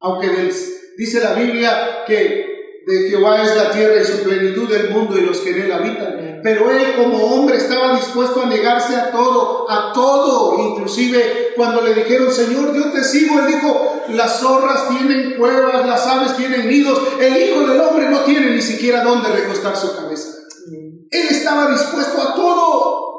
Aunque 0.00 0.50
dice 0.96 1.20
la 1.20 1.34
Biblia 1.34 2.04
que 2.06 2.46
de 2.86 3.10
Jehová 3.10 3.42
es 3.42 3.54
la 3.54 3.70
tierra 3.72 4.00
y 4.00 4.06
su 4.06 4.22
plenitud 4.22 4.70
del 4.70 4.88
mundo 4.88 5.18
y 5.18 5.20
los 5.20 5.40
que 5.40 5.50
en 5.50 5.62
él 5.62 5.72
habitan. 5.72 6.40
Pero 6.42 6.70
él 6.70 6.94
como 6.96 7.22
hombre 7.26 7.58
estaba 7.58 7.94
dispuesto 7.94 8.40
a 8.40 8.46
negarse 8.46 8.96
a 8.96 9.10
todo, 9.10 9.70
a 9.70 9.92
todo. 9.92 10.66
Inclusive 10.70 11.52
cuando 11.56 11.82
le 11.82 11.92
dijeron, 11.92 12.32
Señor, 12.32 12.74
yo 12.74 12.90
te 12.90 13.04
sigo, 13.04 13.38
él 13.38 13.48
dijo, 13.48 14.02
las 14.08 14.40
zorras 14.40 14.88
tienen 14.88 15.36
cuevas, 15.36 15.86
las 15.86 16.06
aves 16.06 16.38
tienen 16.38 16.66
nidos, 16.66 16.98
el 17.20 17.36
Hijo 17.36 17.66
del 17.66 17.80
Hombre 17.80 18.08
no 18.08 18.20
tiene 18.20 18.50
ni 18.50 18.62
siquiera 18.62 19.04
dónde 19.04 19.28
recostar 19.28 19.76
su 19.76 19.94
cabeza. 19.94 20.39
Él 21.10 21.26
estaba 21.28 21.70
dispuesto 21.70 22.20
a 22.22 22.34
todo. 22.34 23.10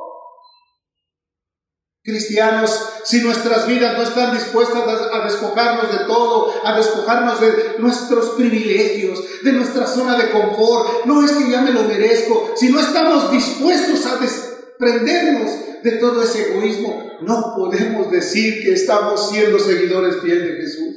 Cristianos, 2.03 2.89
si 3.03 3.21
nuestras 3.21 3.67
vidas 3.67 3.95
no 3.95 4.03
están 4.03 4.33
dispuestas 4.33 4.83
a 5.13 5.23
despojarnos 5.23 5.91
de 5.91 6.05
todo, 6.05 6.51
a 6.65 6.75
despojarnos 6.75 7.39
de 7.39 7.75
nuestros 7.77 8.31
privilegios, 8.31 9.23
de 9.43 9.51
nuestra 9.51 9.85
zona 9.85 10.17
de 10.17 10.31
confort, 10.31 11.05
no 11.05 11.23
es 11.23 11.31
que 11.31 11.51
ya 11.51 11.61
me 11.61 11.71
lo 11.71 11.83
merezco, 11.83 12.53
si 12.55 12.69
no 12.69 12.79
estamos 12.79 13.31
dispuestos 13.31 14.03
a 14.07 14.15
desprendernos 14.15 15.51
de 15.83 15.91
todo 15.93 16.23
ese 16.23 16.53
egoísmo, 16.53 17.19
no 17.21 17.53
podemos 17.55 18.09
decir 18.09 18.63
que 18.63 18.73
estamos 18.73 19.29
siendo 19.29 19.59
seguidores 19.59 20.21
fieles 20.21 20.43
de 20.43 20.55
Jesús. 20.55 20.95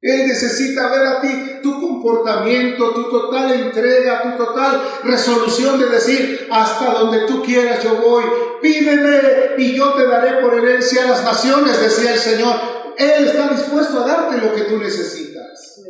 Él 0.00 0.28
necesita 0.28 0.90
ver 0.90 1.06
a 1.06 1.20
ti 1.20 1.60
tu 1.62 1.80
comportamiento, 2.14 2.94
tu 2.94 3.10
total 3.10 3.52
entrega, 3.52 4.22
tu 4.22 4.44
total 4.44 4.80
resolución 5.02 5.78
de 5.78 5.86
decir, 5.86 6.48
hasta 6.50 6.92
donde 6.92 7.26
tú 7.26 7.42
quieras 7.42 7.82
yo 7.82 7.96
voy, 7.96 8.24
pídeme 8.62 9.20
y 9.58 9.74
yo 9.74 9.92
te 9.94 10.06
daré 10.06 10.40
por 10.40 10.54
herencia 10.54 11.04
a 11.04 11.08
las 11.08 11.24
naciones, 11.24 11.80
decía 11.80 12.14
el 12.14 12.18
Señor. 12.18 12.54
Él 12.96 13.26
está 13.26 13.48
dispuesto 13.48 14.00
a 14.00 14.06
darte 14.06 14.38
lo 14.38 14.54
que 14.54 14.62
tú 14.62 14.78
necesitas. 14.78 15.82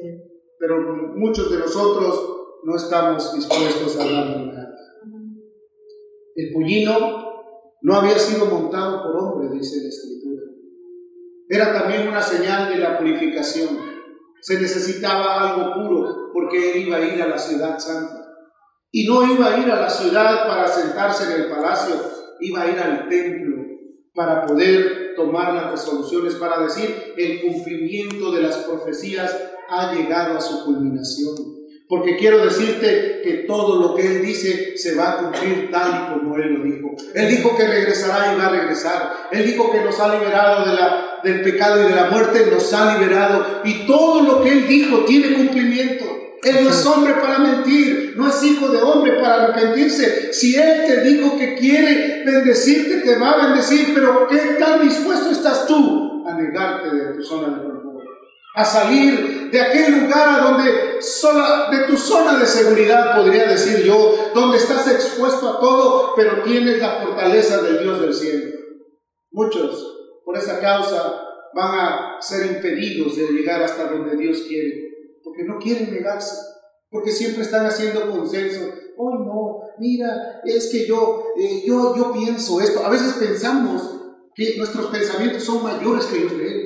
Pero 0.58 0.80
muchos 1.14 1.50
de 1.50 1.58
nosotros 1.58 2.60
no 2.64 2.76
estamos 2.76 3.34
dispuestos 3.34 3.96
a 3.96 4.04
darle 4.04 4.46
nada. 4.46 4.74
El 6.36 6.52
pollino 6.52 7.24
no 7.82 7.96
había 7.96 8.18
sido 8.18 8.46
montado 8.46 9.02
por 9.02 9.16
hombre, 9.16 9.56
dice 9.56 9.82
la 9.82 9.88
Escritura. 9.88 10.42
Era 11.48 11.74
también 11.74 12.08
una 12.08 12.22
señal 12.22 12.70
de 12.70 12.78
la 12.78 12.98
purificación 12.98 13.93
se 14.44 14.60
necesitaba 14.60 15.40
algo 15.40 15.72
puro 15.72 16.30
porque 16.34 16.72
él 16.72 16.88
iba 16.88 16.98
a 16.98 17.00
ir 17.00 17.22
a 17.22 17.28
la 17.28 17.38
ciudad 17.38 17.78
santa. 17.78 18.28
Y 18.92 19.06
no 19.08 19.24
iba 19.24 19.46
a 19.46 19.58
ir 19.58 19.70
a 19.70 19.80
la 19.80 19.88
ciudad 19.88 20.46
para 20.46 20.68
sentarse 20.68 21.24
en 21.24 21.40
el 21.40 21.48
palacio, 21.48 21.94
iba 22.40 22.60
a 22.60 22.70
ir 22.70 22.78
al 22.78 23.08
templo 23.08 23.56
para 24.14 24.44
poder 24.44 25.14
tomar 25.16 25.54
las 25.54 25.70
resoluciones, 25.70 26.34
para 26.34 26.62
decir 26.62 27.14
el 27.16 27.40
cumplimiento 27.40 28.30
de 28.32 28.42
las 28.42 28.56
profecías 28.58 29.34
ha 29.70 29.94
llegado 29.94 30.36
a 30.36 30.40
su 30.42 30.62
culminación. 30.66 31.53
Porque 31.86 32.16
quiero 32.16 32.42
decirte 32.42 33.20
que 33.22 33.44
todo 33.46 33.80
lo 33.80 33.94
que 33.94 34.06
Él 34.06 34.22
dice 34.22 34.76
se 34.76 34.94
va 34.94 35.10
a 35.10 35.16
cumplir 35.18 35.70
tal 35.70 35.90
y 35.90 36.14
como 36.14 36.36
Él 36.36 36.54
lo 36.54 36.64
dijo. 36.64 36.96
Él 37.14 37.28
dijo 37.28 37.54
que 37.56 37.66
regresará 37.66 38.32
y 38.32 38.38
va 38.38 38.46
a 38.46 38.50
regresar. 38.50 39.28
Él 39.30 39.44
dijo 39.44 39.70
que 39.70 39.82
nos 39.82 40.00
ha 40.00 40.18
liberado 40.18 40.64
de 40.70 40.74
la, 40.74 41.20
del 41.22 41.42
pecado 41.42 41.82
y 41.82 41.88
de 41.88 41.94
la 41.94 42.10
muerte, 42.10 42.48
nos 42.50 42.72
ha 42.72 42.98
liberado. 42.98 43.60
Y 43.64 43.86
todo 43.86 44.22
lo 44.22 44.42
que 44.42 44.50
Él 44.50 44.66
dijo 44.66 45.04
tiene 45.04 45.34
cumplimiento. 45.34 46.04
Él 46.42 46.56
no 46.62 46.70
es 46.70 46.86
hombre 46.86 47.14
para 47.14 47.38
mentir, 47.38 48.14
no 48.16 48.28
es 48.28 48.42
hijo 48.42 48.68
de 48.68 48.82
hombre 48.82 49.14
para 49.14 49.44
arrepentirse. 49.44 50.32
Si 50.32 50.54
Él 50.56 50.84
te 50.86 51.02
dijo 51.02 51.38
que 51.38 51.54
quiere 51.54 52.22
bendecirte, 52.24 53.00
te 53.00 53.18
va 53.18 53.32
a 53.32 53.46
bendecir, 53.46 53.92
pero 53.94 54.26
¿qué 54.28 54.38
tan 54.58 54.86
dispuesto 54.86 55.30
estás 55.30 55.66
tú 55.66 56.24
a 56.26 56.34
negarte 56.34 56.94
de 56.94 57.14
tu 57.14 57.22
zona 57.22 57.58
de 57.58 57.73
a 58.54 58.64
salir 58.64 59.50
de 59.50 59.60
aquel 59.60 60.02
lugar 60.02 60.42
donde 60.42 61.02
sola, 61.02 61.68
de 61.72 61.86
tu 61.86 61.96
zona 61.96 62.38
de 62.38 62.46
seguridad, 62.46 63.16
podría 63.16 63.48
decir 63.48 63.84
yo, 63.84 64.30
donde 64.32 64.58
estás 64.58 64.86
expuesto 64.86 65.48
a 65.48 65.60
todo, 65.60 66.12
pero 66.14 66.42
tienes 66.42 66.78
la 66.78 67.00
fortaleza 67.00 67.60
del 67.62 67.82
Dios 67.82 68.00
del 68.00 68.14
cielo. 68.14 68.52
Muchos, 69.32 70.22
por 70.24 70.38
esa 70.38 70.60
causa, 70.60 71.20
van 71.52 71.78
a 71.78 72.16
ser 72.20 72.46
impedidos 72.46 73.16
de 73.16 73.26
llegar 73.32 73.60
hasta 73.60 73.88
donde 73.90 74.16
Dios 74.16 74.44
quiere, 74.46 74.72
porque 75.24 75.42
no 75.42 75.58
quieren 75.58 75.92
negarse, 75.92 76.36
porque 76.88 77.10
siempre 77.10 77.42
están 77.42 77.66
haciendo 77.66 78.08
consenso. 78.08 78.70
Oh, 78.96 79.18
no, 79.18 79.74
mira, 79.80 80.40
es 80.44 80.70
que 80.70 80.86
yo, 80.86 81.24
eh, 81.36 81.64
yo, 81.66 81.96
yo 81.96 82.12
pienso 82.12 82.60
esto. 82.60 82.86
A 82.86 82.90
veces 82.90 83.14
pensamos 83.14 84.00
que 84.32 84.56
nuestros 84.56 84.86
pensamientos 84.86 85.42
son 85.42 85.64
mayores 85.64 86.06
que 86.06 86.20
los 86.20 86.38
de 86.38 86.46
Él. 86.46 86.63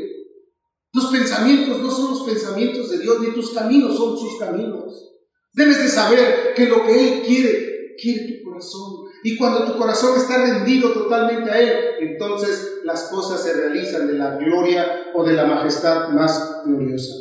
Tus 0.99 1.13
pensamientos 1.13 1.81
no 1.81 1.89
son 1.93 2.11
los 2.11 2.23
pensamientos 2.25 2.91
de 2.91 2.99
Dios, 2.99 3.21
ni 3.21 3.33
tus 3.33 3.53
caminos 3.53 3.97
son 3.97 4.19
sus 4.19 4.37
caminos. 4.37 5.15
Debes 5.53 5.81
de 5.81 5.89
saber 5.89 6.55
que 6.57 6.67
lo 6.67 6.85
que 6.85 6.91
Él 6.91 7.23
quiere, 7.25 7.95
quiere 7.97 8.33
tu 8.33 8.51
corazón. 8.51 9.05
Y 9.23 9.37
cuando 9.37 9.65
tu 9.65 9.79
corazón 9.79 10.17
está 10.17 10.45
rendido 10.45 10.91
totalmente 10.93 11.53
a 11.53 11.61
Él, 11.61 11.71
entonces 12.01 12.81
las 12.83 13.05
cosas 13.05 13.41
se 13.45 13.53
realizan 13.53 14.09
de 14.09 14.15
la 14.15 14.39
gloria 14.39 15.13
o 15.15 15.23
de 15.23 15.35
la 15.35 15.45
majestad 15.45 16.09
más 16.09 16.65
gloriosa. 16.67 17.15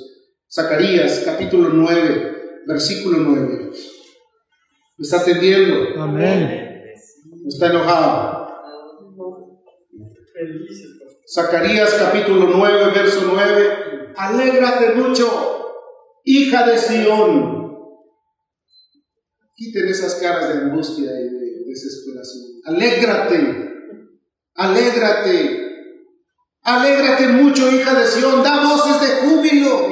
Zacarías 0.52 1.22
capítulo 1.24 1.70
9, 1.70 2.64
versículo 2.66 3.20
9. 3.20 3.70
¿Me 4.98 5.04
está 5.04 5.20
atendiendo? 5.20 6.02
Amén. 6.02 6.82
¿Está 7.48 7.68
enojado? 7.68 8.38
Zacarías 11.30 11.94
capítulo 11.96 12.48
9, 12.56 12.92
verso 12.96 13.24
9. 13.30 14.14
Alégrate 14.16 14.96
mucho, 14.96 15.74
hija 16.24 16.66
de 16.66 16.78
Sión. 16.78 17.68
Quiten 19.54 19.90
esas 19.90 20.16
caras 20.16 20.48
de 20.48 20.54
angustia 20.62 21.12
y 21.12 21.30
de 21.30 21.66
desesperación. 21.68 22.44
Alégrate, 22.64 23.74
alégrate. 24.56 25.68
Alégrate 26.62 27.28
mucho, 27.28 27.72
hija 27.72 27.94
de 27.94 28.08
Sión. 28.08 28.42
Da 28.42 28.64
voces 28.66 29.02
de 29.02 29.28
júbilo. 29.28 29.90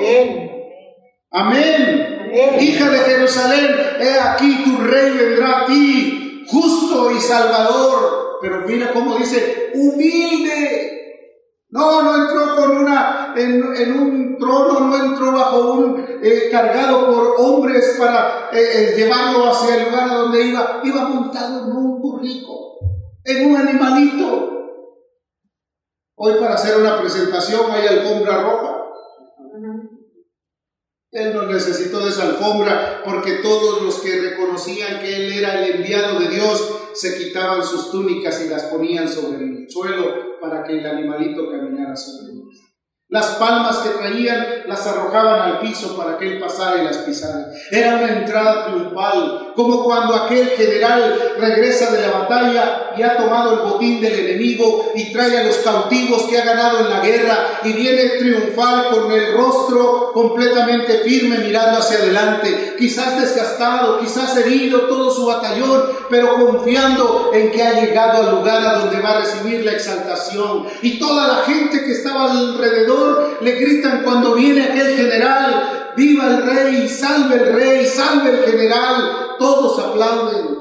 Amén. 1.32 2.32
Hija 2.62 2.90
de 2.90 2.98
Jerusalén, 3.00 3.76
he 4.00 4.20
aquí 4.20 4.64
tu 4.64 4.78
rey 4.78 5.12
vendrá 5.12 5.64
a 5.64 5.66
ti, 5.66 6.46
justo 6.48 7.12
y 7.12 7.20
salvador. 7.20 8.38
Pero 8.42 8.62
mira 8.66 8.94
cómo 8.94 9.18
dice, 9.18 9.72
humilde 9.74 10.95
no, 11.70 12.04
no 12.04 12.16
entró 12.16 12.56
con 12.56 12.78
una, 12.78 13.34
en, 13.36 14.00
un 14.00 14.38
trono, 14.38 14.80
no 14.82 14.96
entró 14.96 15.32
bajo 15.32 15.74
un, 15.74 16.06
eh, 16.22 16.50
cargado 16.52 17.08
por 17.08 17.36
hombres 17.38 17.96
para 17.98 18.50
eh, 18.52 18.60
eh, 18.60 18.94
llevarlo 18.96 19.50
hacia 19.50 19.76
el 19.76 19.90
lugar 19.90 20.10
donde 20.10 20.46
iba. 20.46 20.82
Iba 20.84 21.10
montado 21.10 21.66
en 21.66 21.72
un 21.76 22.02
burrico, 22.02 22.78
en 23.24 23.50
un 23.50 23.58
animalito. 23.58 24.52
Hoy 26.18 26.34
para 26.40 26.56
hacer 26.56 26.78
una 26.78 27.02
presentación 27.02 27.70
hay 27.72 27.88
alfombra 27.88 28.42
roja. 28.42 28.72
Él 31.12 31.34
no 31.34 31.44
necesitó 31.44 32.02
de 32.02 32.10
esa 32.10 32.24
alfombra 32.24 33.02
porque 33.06 33.36
todos 33.36 33.82
los 33.82 34.00
que 34.00 34.20
reconocían 34.20 35.00
que 35.00 35.16
Él 35.16 35.34
era 35.34 35.64
el 35.64 35.76
enviado 35.76 36.20
de 36.20 36.28
Dios 36.28 36.85
se 36.96 37.18
quitaban 37.18 37.64
sus 37.64 37.92
túnicas 37.92 38.44
y 38.46 38.50
las 38.50 38.64
ponían 38.64 39.08
sobre 39.08 39.44
el 39.44 39.70
suelo 39.70 40.40
para 40.40 40.64
que 40.64 40.80
el 40.80 40.86
animalito 40.86 41.52
caminara 41.52 41.96
sobre 41.96 42.34
ellas. 42.34 42.75
Las 43.08 43.36
palmas 43.36 43.78
que 43.78 43.90
traían 43.90 44.64
las 44.66 44.88
arrojaban 44.88 45.42
al 45.42 45.60
piso 45.60 45.96
para 45.96 46.18
que 46.18 46.26
él 46.26 46.40
pasara 46.40 46.82
y 46.82 46.86
las 46.86 46.98
pisara. 46.98 47.52
Era 47.70 47.98
una 47.98 48.14
entrada 48.14 48.66
triunfal, 48.66 49.54
como 49.56 49.84
cuando 49.84 50.16
aquel 50.16 50.48
general 50.50 51.36
regresa 51.38 51.92
de 51.92 52.02
la 52.02 52.18
batalla 52.18 52.94
y 52.98 53.04
ha 53.04 53.16
tomado 53.16 53.54
el 53.54 53.72
botín 53.72 54.02
del 54.02 54.20
enemigo 54.22 54.92
y 54.96 55.14
trae 55.14 55.38
a 55.38 55.44
los 55.44 55.58
cautivos 55.58 56.24
que 56.24 56.40
ha 56.40 56.46
ganado 56.46 56.80
en 56.80 56.90
la 56.90 57.00
guerra 57.02 57.60
y 57.64 57.74
viene 57.74 58.18
triunfal 58.18 58.90
con 58.90 59.12
el 59.12 59.34
rostro 59.34 60.12
completamente 60.12 61.00
firme 61.00 61.38
mirando 61.38 61.78
hacia 61.78 61.98
adelante, 61.98 62.74
quizás 62.76 63.22
desgastado, 63.22 64.00
quizás 64.00 64.36
herido 64.38 64.88
todo 64.88 65.12
su 65.12 65.28
batallón, 65.28 65.84
pero 66.10 66.44
confiando 66.44 67.30
en 67.34 67.52
que 67.52 67.62
ha 67.62 67.82
llegado 67.82 68.24
al 68.24 68.36
lugar 68.38 68.66
a 68.66 68.80
donde 68.80 69.00
va 69.00 69.12
a 69.12 69.22
recibir 69.22 69.64
la 69.64 69.74
exaltación. 69.74 70.66
Y 70.82 70.98
toda 70.98 71.28
la 71.28 71.44
gente 71.44 71.84
que 71.84 71.92
estaba 71.92 72.32
alrededor 72.32 72.95
le 73.42 73.52
gritan 73.52 74.04
cuando 74.04 74.36
viene 74.36 74.64
aquel 74.64 74.96
general, 74.96 75.94
viva 75.96 76.28
el 76.28 76.44
rey, 76.44 76.90
salve 76.90 77.36
el 77.36 77.54
rey, 77.54 77.86
salve 77.86 78.30
el 78.32 78.52
general, 78.52 79.36
todos 79.40 79.80
aplauden. 79.80 80.58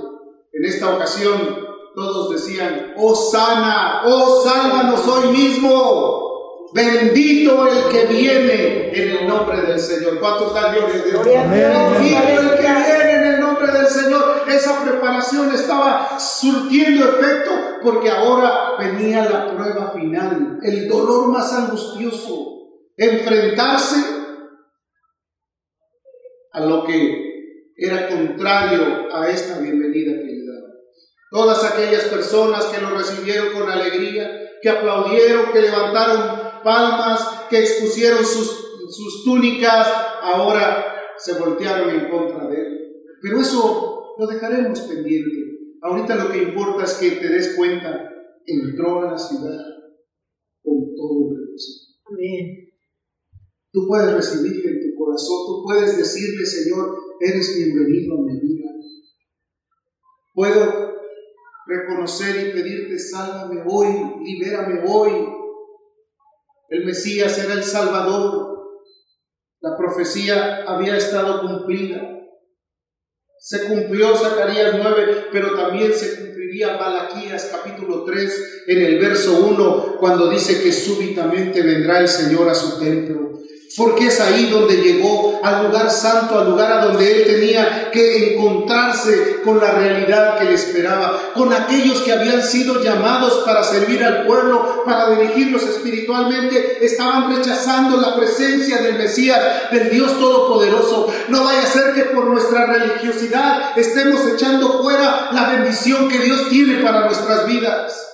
En 0.52 0.64
esta 0.64 0.94
ocasión 0.94 1.64
todos 1.94 2.30
decían, 2.30 2.94
oh 2.96 3.14
sana, 3.14 4.02
oh 4.04 4.42
sálvanos 4.44 5.06
hoy 5.06 5.28
mismo. 5.28 6.33
Bendito 6.74 7.68
el 7.68 7.88
que 7.88 8.06
viene 8.06 8.88
en 8.92 9.18
el 9.18 9.28
nombre 9.28 9.62
del 9.62 9.78
Señor. 9.78 10.18
¿Cuántos 10.18 10.52
dan 10.52 10.74
gloria 10.74 11.02
a 11.02 11.04
Dios? 11.04 11.24
Bendito 11.24 12.40
el 12.40 12.56
que 12.56 12.62
viene 12.62 13.12
en 13.12 13.26
el 13.34 13.40
nombre 13.40 13.70
del 13.70 13.86
Señor. 13.86 14.42
Esa 14.48 14.82
preparación 14.82 15.54
estaba 15.54 16.18
surtiendo 16.18 17.04
efecto 17.10 17.52
porque 17.80 18.10
ahora 18.10 18.72
venía 18.76 19.24
la 19.24 19.54
prueba 19.54 19.92
final, 19.92 20.58
el 20.64 20.88
dolor 20.88 21.28
más 21.28 21.52
angustioso, 21.52 22.70
enfrentarse 22.96 24.04
a 26.50 26.60
lo 26.60 26.84
que 26.84 27.70
era 27.76 28.08
contrario 28.08 29.06
a 29.14 29.28
esta 29.28 29.60
bienvenida 29.60 30.12
que 30.12 30.26
le 30.26 30.44
daba. 30.44 30.72
Todas 31.30 31.72
aquellas 31.72 32.04
personas 32.06 32.64
que 32.64 32.80
lo 32.80 32.90
recibieron 32.90 33.52
con 33.52 33.70
alegría, 33.70 34.28
que 34.60 34.70
aplaudieron, 34.70 35.52
que 35.52 35.60
levantaron 35.60 36.53
palmas, 36.64 37.46
que 37.48 37.60
expusieron 37.60 38.24
sus, 38.24 38.48
sus 38.88 39.24
túnicas, 39.24 39.86
ahora 40.22 40.94
se 41.16 41.38
voltearon 41.38 41.90
en 41.90 42.10
contra 42.10 42.48
de 42.48 42.56
él. 42.56 42.92
Pero 43.22 43.40
eso 43.40 44.16
lo 44.18 44.26
dejaremos 44.26 44.80
pendiente. 44.80 45.30
Ahorita 45.82 46.16
lo 46.16 46.32
que 46.32 46.42
importa 46.42 46.84
es 46.84 46.94
que 46.94 47.10
te 47.12 47.28
des 47.28 47.54
cuenta 47.56 48.10
entró 48.46 49.02
a 49.02 49.12
la 49.12 49.18
ciudad 49.18 49.60
con 50.62 50.94
todo 50.96 51.30
el 51.30 51.46
regocijo. 51.46 51.92
Amén. 52.06 52.70
Tú 53.72 53.86
puedes 53.86 54.12
recibirle 54.12 54.70
en 54.70 54.80
tu 54.80 54.98
corazón, 54.98 55.46
tú 55.46 55.64
puedes 55.64 55.96
decirle, 55.96 56.46
Señor, 56.46 56.96
eres 57.20 57.56
bienvenido 57.56 58.14
a 58.14 58.22
mi 58.22 58.40
vida. 58.40 58.70
Puedo 60.32 60.94
reconocer 61.66 62.48
y 62.48 62.52
pedirte, 62.52 62.98
sálvame 62.98 63.62
hoy, 63.66 63.86
libérame 64.24 64.82
hoy. 64.86 65.12
El 66.68 66.84
Mesías 66.84 67.38
era 67.38 67.54
el 67.54 67.64
Salvador. 67.64 68.54
La 69.60 69.76
profecía 69.76 70.64
había 70.66 70.96
estado 70.96 71.40
cumplida. 71.40 72.10
Se 73.38 73.66
cumplió 73.66 74.16
Zacarías 74.16 74.74
9, 74.76 75.26
pero 75.30 75.54
también 75.54 75.92
se 75.92 76.18
cumpliría 76.18 76.76
Malaquías 76.78 77.50
capítulo 77.52 78.04
3 78.04 78.64
en 78.68 78.82
el 78.82 78.98
verso 78.98 79.44
1, 79.46 79.96
cuando 79.98 80.30
dice 80.30 80.62
que 80.62 80.72
súbitamente 80.72 81.62
vendrá 81.62 82.00
el 82.00 82.08
Señor 82.08 82.48
a 82.48 82.54
su 82.54 82.78
templo 82.78 83.24
porque 83.76 84.06
es 84.06 84.20
ahí 84.20 84.50
donde 84.50 84.76
llegó 84.76 85.40
al 85.42 85.66
lugar 85.66 85.90
santo, 85.90 86.38
al 86.38 86.50
lugar 86.50 86.72
a 86.72 86.84
donde 86.84 87.10
él 87.10 87.24
tenía 87.26 87.90
que 87.90 88.34
encontrarse 88.34 89.40
con 89.42 89.58
la 89.58 89.72
realidad 89.72 90.38
que 90.38 90.44
le 90.44 90.54
esperaba, 90.54 91.32
con 91.34 91.52
aquellos 91.52 92.00
que 92.02 92.12
habían 92.12 92.42
sido 92.42 92.82
llamados 92.82 93.42
para 93.44 93.64
servir 93.64 94.04
al 94.04 94.26
pueblo, 94.26 94.84
para 94.84 95.10
dirigirlos 95.10 95.64
espiritualmente, 95.64 96.84
estaban 96.84 97.34
rechazando 97.34 97.96
la 97.96 98.14
presencia 98.14 98.80
del 98.80 98.96
Mesías, 98.96 99.70
del 99.72 99.90
Dios 99.90 100.18
Todopoderoso. 100.20 101.12
No 101.28 101.44
vaya 101.44 101.62
a 101.62 101.66
ser 101.66 101.94
que 101.94 102.02
por 102.04 102.26
nuestra 102.26 102.66
religiosidad 102.66 103.76
estemos 103.76 104.20
echando 104.32 104.82
fuera 104.82 105.30
la 105.32 105.50
bendición 105.50 106.08
que 106.08 106.18
Dios 106.18 106.48
tiene 106.48 106.82
para 106.82 107.06
nuestras 107.06 107.46
vidas. 107.46 108.13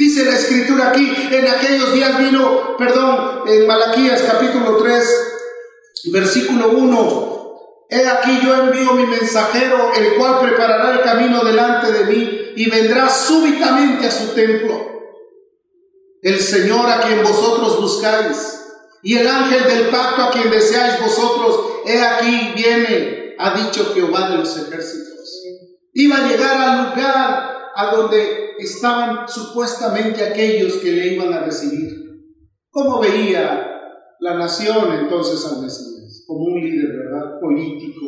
Dice 0.00 0.24
la 0.24 0.34
escritura 0.34 0.88
aquí, 0.88 1.12
en 1.30 1.46
aquellos 1.46 1.92
días 1.92 2.18
vino, 2.18 2.74
perdón, 2.78 3.42
en 3.46 3.66
Malaquías 3.66 4.22
capítulo 4.22 4.78
3, 4.78 5.06
versículo 6.10 6.70
1, 6.70 7.86
he 7.90 8.08
aquí 8.08 8.40
yo 8.42 8.54
envío 8.54 8.94
mi 8.94 9.04
mensajero, 9.04 9.92
el 9.92 10.14
cual 10.14 10.40
preparará 10.40 10.94
el 10.94 11.02
camino 11.02 11.44
delante 11.44 11.92
de 11.92 12.04
mí 12.06 12.40
y 12.56 12.70
vendrá 12.70 13.10
súbitamente 13.10 14.06
a 14.06 14.10
su 14.10 14.28
templo. 14.28 14.80
El 16.22 16.40
Señor 16.40 16.88
a 16.88 17.02
quien 17.02 17.22
vosotros 17.22 17.78
buscáis 17.78 18.58
y 19.02 19.18
el 19.18 19.28
ángel 19.28 19.64
del 19.64 19.88
pacto 19.88 20.22
a 20.22 20.30
quien 20.30 20.50
deseáis 20.50 20.98
vosotros, 20.98 21.82
he 21.84 22.00
aquí 22.00 22.52
viene, 22.56 23.34
ha 23.38 23.50
dicho 23.54 23.92
Jehová 23.92 24.30
de 24.30 24.38
los 24.38 24.56
ejércitos. 24.56 25.42
Iba 25.92 26.16
a 26.16 26.26
llegar 26.26 26.56
al 26.56 26.88
lugar 26.88 27.59
a 27.80 27.96
donde 27.96 28.56
estaban 28.58 29.26
supuestamente 29.26 30.22
aquellos 30.22 30.74
que 30.74 30.92
le 30.92 31.14
iban 31.14 31.32
a 31.32 31.44
recibir. 31.44 31.88
¿Cómo 32.70 33.00
veía 33.00 33.66
la 34.20 34.34
nación 34.34 34.92
entonces 35.00 35.44
al 35.46 35.62
Mesías? 35.62 36.24
Como 36.26 36.44
un 36.44 36.60
líder, 36.60 36.94
¿verdad? 36.94 37.40
Político. 37.40 38.00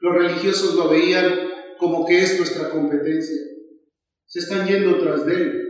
Los 0.00 0.14
religiosos 0.14 0.74
lo 0.76 0.88
veían 0.88 1.30
como 1.78 2.06
que 2.06 2.22
es 2.22 2.38
nuestra 2.38 2.70
competencia. 2.70 3.36
Se 4.26 4.38
están 4.40 4.66
yendo 4.66 4.98
tras 4.98 5.26
de 5.26 5.34
él. 5.34 5.62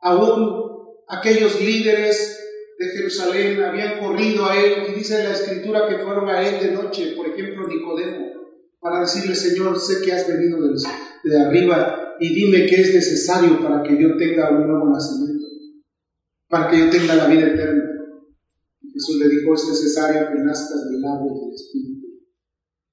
Aún 0.00 0.94
aquellos 1.08 1.60
líderes 1.60 2.40
de 2.78 2.86
Jerusalén 2.86 3.62
habían 3.62 3.98
corrido 3.98 4.46
a 4.46 4.56
él 4.56 4.84
y 4.88 4.92
dice 4.92 5.24
la 5.24 5.32
escritura 5.32 5.88
que 5.88 5.98
fueron 5.98 6.28
a 6.28 6.46
él 6.46 6.60
de 6.60 6.72
noche, 6.72 7.14
por 7.16 7.26
ejemplo 7.26 7.66
Nicodemo, 7.66 8.32
para 8.80 9.00
decirle, 9.00 9.34
Señor, 9.34 9.78
sé 9.78 10.04
que 10.04 10.12
has 10.12 10.28
venido 10.28 10.58
de 11.24 11.40
arriba 11.40 12.03
y 12.20 12.34
dime 12.34 12.66
qué 12.66 12.80
es 12.80 12.94
necesario 12.94 13.60
para 13.60 13.82
que 13.82 14.00
yo 14.00 14.16
tenga 14.16 14.50
un 14.50 14.66
nuevo 14.68 14.90
nacimiento, 14.90 15.46
para 16.48 16.70
que 16.70 16.78
yo 16.78 16.90
tenga 16.90 17.14
la 17.14 17.26
vida 17.26 17.48
eterna. 17.48 17.90
Jesús 18.92 19.16
le 19.18 19.28
dijo, 19.28 19.54
es 19.54 19.68
necesario 19.68 20.28
que 20.28 20.38
nazcas 20.44 20.88
del 20.90 21.04
agua 21.04 21.32
y 21.32 21.40
del 21.40 21.54
Espíritu. 21.54 22.06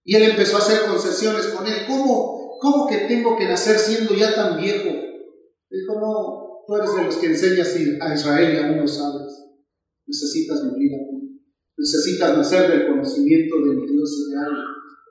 Y 0.03 0.15
él 0.15 0.23
empezó 0.23 0.55
a 0.57 0.60
hacer 0.60 0.89
concesiones 0.89 1.45
con 1.47 1.67
él. 1.67 1.86
¿Cómo, 1.88 2.57
¿Cómo 2.60 2.88
que 2.88 3.05
tengo 3.07 3.38
que 3.38 3.45
nacer 3.45 3.77
siendo 3.77 4.15
ya 4.15 4.34
tan 4.34 4.60
viejo? 4.60 4.89
dijo, 5.69 5.99
no, 6.01 6.63
tú 6.67 6.75
eres 6.75 6.95
de 6.95 7.03
los 7.03 7.15
que 7.15 7.27
enseñas 7.27 7.75
a 8.01 8.13
Israel 8.13 8.53
y 8.53 8.57
aún 8.57 8.77
no 8.77 8.88
sabes. 8.88 9.31
Necesitas 10.07 10.63
morir 10.65 10.91
a 10.95 11.07
ti. 11.07 11.41
Necesitas 11.77 12.36
nacer 12.36 12.69
del 12.69 12.88
conocimiento 12.88 13.55
del 13.57 13.86
Dios 13.86 14.27
real, 14.31 14.51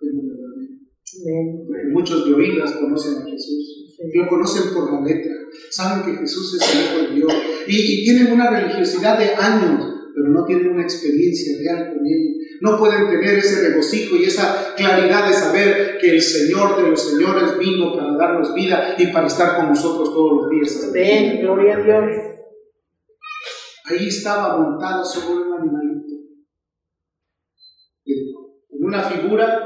del 0.01 0.13
verdadero. 0.17 1.67
Porque 1.67 1.87
muchos 1.93 2.27
de 2.27 2.35
oídas 2.35 2.73
conocen 2.73 3.23
a 3.23 3.27
Jesús 3.27 3.80
lo 4.15 4.29
conocen 4.29 4.73
por 4.73 4.93
la 4.93 5.01
letra, 5.01 5.33
saben 5.71 6.05
que 6.05 6.21
Jesús 6.21 6.55
es 6.55 6.75
el 6.75 6.81
Hijo 6.81 7.09
de 7.09 7.15
Dios 7.17 7.33
y, 7.67 8.05
tienen 8.05 8.33
una 8.33 8.51
religiosidad 8.51 9.19
de 9.19 9.35
años, 9.35 9.85
pero 10.15 10.29
no 10.29 10.45
tienen 10.45 10.71
una 10.71 10.83
experiencia 10.83 11.59
real 11.59 11.95
con 11.95 12.07
Él. 12.07 12.37
No 12.63 12.79
pueden 12.79 13.09
tener 13.09 13.39
ese 13.39 13.69
regocijo 13.69 14.17
y 14.17 14.25
esa 14.25 14.75
claridad 14.77 15.29
de 15.29 15.35
saber 15.35 15.99
que 15.99 16.11
el 16.11 16.21
Señor 16.21 16.83
de 16.83 16.91
los 16.91 17.11
señores 17.11 17.59
vino 17.59 17.95
para 17.97 18.17
darnos 18.17 18.55
vida 18.55 18.97
y 18.99 19.07
para 19.09 19.27
estar 19.27 19.57
con 19.57 19.69
nosotros 19.69 20.13
todos 20.13 20.43
los 20.43 20.51
días. 20.51 20.89
Amén, 20.89 21.41
gloria 21.41 21.77
a 21.77 21.83
Dios. 21.83 22.17
Ahí 23.87 24.09
estaba 24.09 24.59
montado 24.59 25.05
sobre 25.05 25.43
un 25.43 25.53
animalito, 25.55 26.15
en 28.05 28.85
una 28.85 29.03
figura 29.03 29.65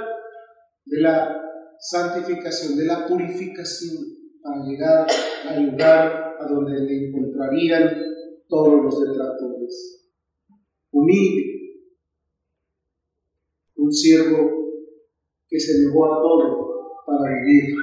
de 0.85 1.01
la 1.01 1.40
santificación, 1.79 2.77
de 2.77 2.87
la 2.87 3.07
purificación 3.07 4.13
para 4.44 4.62
llegar 4.62 5.07
al 5.48 5.70
lugar 5.70 6.37
a 6.38 6.46
donde 6.46 6.78
le 6.78 7.09
encontrarían 7.09 7.96
todos 8.46 8.85
los 8.85 9.09
detractores. 9.09 10.12
Humilde, 10.90 11.80
un 13.76 13.90
siervo 13.90 14.50
que 15.48 15.59
se 15.59 15.80
negó 15.80 16.12
a 16.12 16.20
todo 16.20 17.04
para 17.07 17.35
vivir 17.37 17.74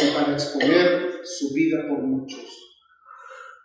y 0.00 0.14
para 0.14 0.34
exponer 0.34 1.10
su 1.24 1.52
vida 1.52 1.84
por 1.88 2.04
muchos. 2.04 2.46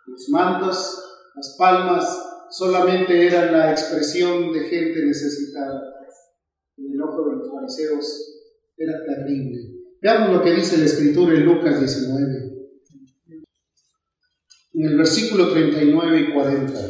Los 0.06 0.28
mantos, 0.30 1.30
las 1.36 1.56
palmas, 1.56 2.48
solamente 2.50 3.28
eran 3.28 3.52
la 3.52 3.70
expresión 3.70 4.52
de 4.52 4.60
gente 4.60 5.04
necesitada. 5.04 5.82
El 6.76 7.00
ojo 7.00 7.30
de 7.30 7.36
los 7.36 7.50
fariseos 7.52 8.42
era 8.76 9.04
terrible. 9.04 9.75
Veamos 10.06 10.34
lo 10.34 10.40
que 10.40 10.52
dice 10.52 10.78
la 10.78 10.84
escritura 10.84 11.34
en 11.34 11.44
Lucas 11.44 11.80
19, 11.80 12.22
en 14.74 14.86
el 14.86 14.96
versículo 14.96 15.50
39 15.50 16.20
y 16.20 16.32
40. 16.32 16.80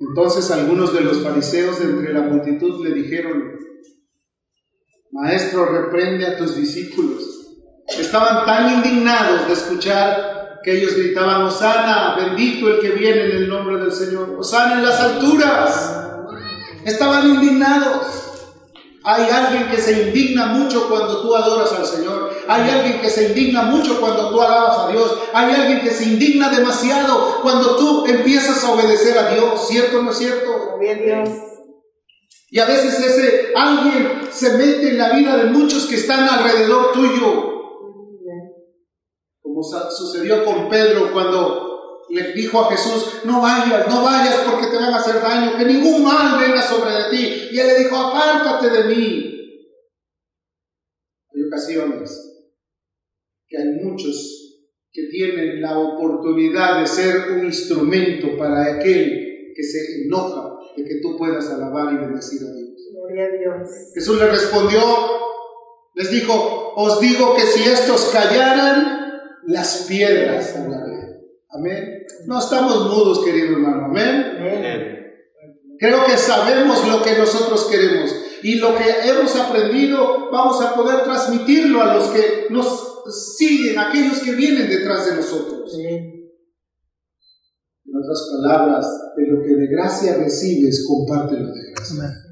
Entonces 0.00 0.50
algunos 0.50 0.92
de 0.92 1.02
los 1.02 1.22
fariseos 1.22 1.78
de 1.78 1.84
entre 1.84 2.12
la 2.12 2.22
multitud 2.22 2.84
le 2.84 2.94
dijeron, 2.94 3.60
Maestro, 5.12 5.66
reprende 5.66 6.26
a 6.26 6.36
tus 6.36 6.56
discípulos. 6.56 7.22
Estaban 7.86 8.44
tan 8.44 8.74
indignados 8.74 9.46
de 9.46 9.52
escuchar 9.52 10.58
que 10.64 10.78
ellos 10.78 10.96
gritaban, 10.96 11.42
Osana, 11.42 12.16
bendito 12.16 12.66
el 12.66 12.80
que 12.80 12.90
viene 12.90 13.26
en 13.26 13.36
el 13.36 13.48
nombre 13.48 13.76
del 13.76 13.92
Señor, 13.92 14.30
Osana 14.36 14.80
en 14.80 14.84
las 14.84 14.98
alturas. 14.98 16.08
Estaban 16.84 17.36
indignados. 17.36 18.17
Hay 19.04 19.30
alguien 19.30 19.68
que 19.70 19.76
se 19.76 20.08
indigna 20.08 20.46
mucho 20.46 20.88
cuando 20.88 21.22
tú 21.22 21.34
adoras 21.34 21.72
al 21.72 21.86
Señor. 21.86 22.30
Hay 22.48 22.68
alguien 22.68 23.00
que 23.00 23.08
se 23.08 23.28
indigna 23.28 23.62
mucho 23.62 24.00
cuando 24.00 24.30
tú 24.30 24.40
alabas 24.40 24.78
a 24.78 24.88
Dios. 24.88 25.18
Hay 25.32 25.54
alguien 25.54 25.80
que 25.80 25.90
se 25.90 26.04
indigna 26.04 26.48
demasiado 26.50 27.40
cuando 27.42 27.76
tú 27.76 28.06
empiezas 28.06 28.62
a 28.64 28.72
obedecer 28.72 29.16
a 29.18 29.34
Dios. 29.34 29.68
¿Cierto 29.68 30.00
o 30.00 30.02
no 30.02 30.10
es 30.10 30.18
cierto? 30.18 30.78
Bien, 30.80 31.04
Dios. 31.04 31.28
Y 32.50 32.58
a 32.58 32.64
veces 32.64 32.98
ese 32.98 33.52
alguien 33.54 34.22
se 34.30 34.54
mete 34.54 34.90
en 34.90 34.98
la 34.98 35.10
vida 35.10 35.36
de 35.36 35.44
muchos 35.44 35.86
que 35.86 35.96
están 35.96 36.28
alrededor 36.28 36.92
tuyo. 36.92 37.44
Como 39.40 39.62
sucedió 39.62 40.44
con 40.44 40.68
Pedro 40.68 41.12
cuando 41.12 41.77
le 42.10 42.32
dijo 42.32 42.60
a 42.60 42.70
Jesús, 42.70 43.20
no 43.24 43.40
vayas, 43.40 43.86
no 43.88 44.02
vayas 44.02 44.36
porque 44.48 44.68
te 44.68 44.76
van 44.76 44.94
a 44.94 44.98
hacer 44.98 45.20
daño, 45.20 45.56
que 45.56 45.64
ningún 45.64 46.04
mal 46.04 46.40
venga 46.40 46.62
sobre 46.62 46.90
de 46.90 47.10
ti. 47.10 47.48
Y 47.52 47.58
él 47.58 47.66
le 47.66 47.78
dijo, 47.80 47.96
apártate 47.96 48.70
de 48.70 48.84
mí. 48.84 49.34
Hay 51.34 51.42
ocasiones 51.42 52.28
que 53.46 53.58
hay 53.58 53.68
muchos 53.82 54.38
que 54.90 55.04
tienen 55.10 55.60
la 55.60 55.78
oportunidad 55.78 56.80
de 56.80 56.86
ser 56.86 57.32
un 57.32 57.44
instrumento 57.44 58.36
para 58.36 58.76
aquel 58.76 59.52
que 59.54 59.62
se 59.62 60.02
enoja 60.04 60.58
de 60.76 60.84
que 60.84 61.00
tú 61.02 61.16
puedas 61.16 61.48
alabar 61.50 61.92
y 61.92 61.96
bendecir 61.96 62.40
a 62.42 62.52
Dios. 62.52 62.68
Gloria 62.92 63.24
a 63.24 63.36
Dios. 63.36 63.68
Jesús 63.94 64.18
le 64.18 64.26
respondió, 64.30 64.80
les 65.94 66.10
dijo, 66.10 66.72
os 66.76 67.00
digo 67.00 67.34
que 67.36 67.42
si 67.42 67.68
estos 67.68 68.10
callaran, 68.12 68.98
las 69.46 69.86
piedras 69.88 70.56
hablarían. 70.56 70.97
Amén. 71.50 72.02
No 72.26 72.38
estamos 72.38 72.90
mudos, 72.90 73.24
querido 73.24 73.54
hermano. 73.54 73.86
Amén. 73.86 74.36
Creo 75.78 76.04
que 76.04 76.16
sabemos 76.16 76.86
lo 76.86 77.02
que 77.02 77.16
nosotros 77.16 77.66
queremos. 77.70 78.14
Y 78.42 78.56
lo 78.56 78.76
que 78.76 78.84
hemos 79.08 79.34
aprendido 79.36 80.30
vamos 80.30 80.62
a 80.62 80.74
poder 80.74 81.04
transmitirlo 81.04 81.82
a 81.82 81.94
los 81.94 82.08
que 82.08 82.46
nos 82.50 83.36
siguen, 83.36 83.78
a 83.78 83.88
aquellos 83.88 84.20
que 84.20 84.32
vienen 84.32 84.68
detrás 84.68 85.06
de 85.06 85.16
nosotros. 85.16 85.74
En 85.78 86.28
otras 87.96 88.30
palabras, 88.32 88.86
de 89.16 89.26
lo 89.26 89.42
que 89.42 89.54
de 89.54 89.66
gracia 89.68 90.16
recibes, 90.18 90.86
compártelo 90.86 91.46
de 91.46 91.72
gracia. 91.72 92.27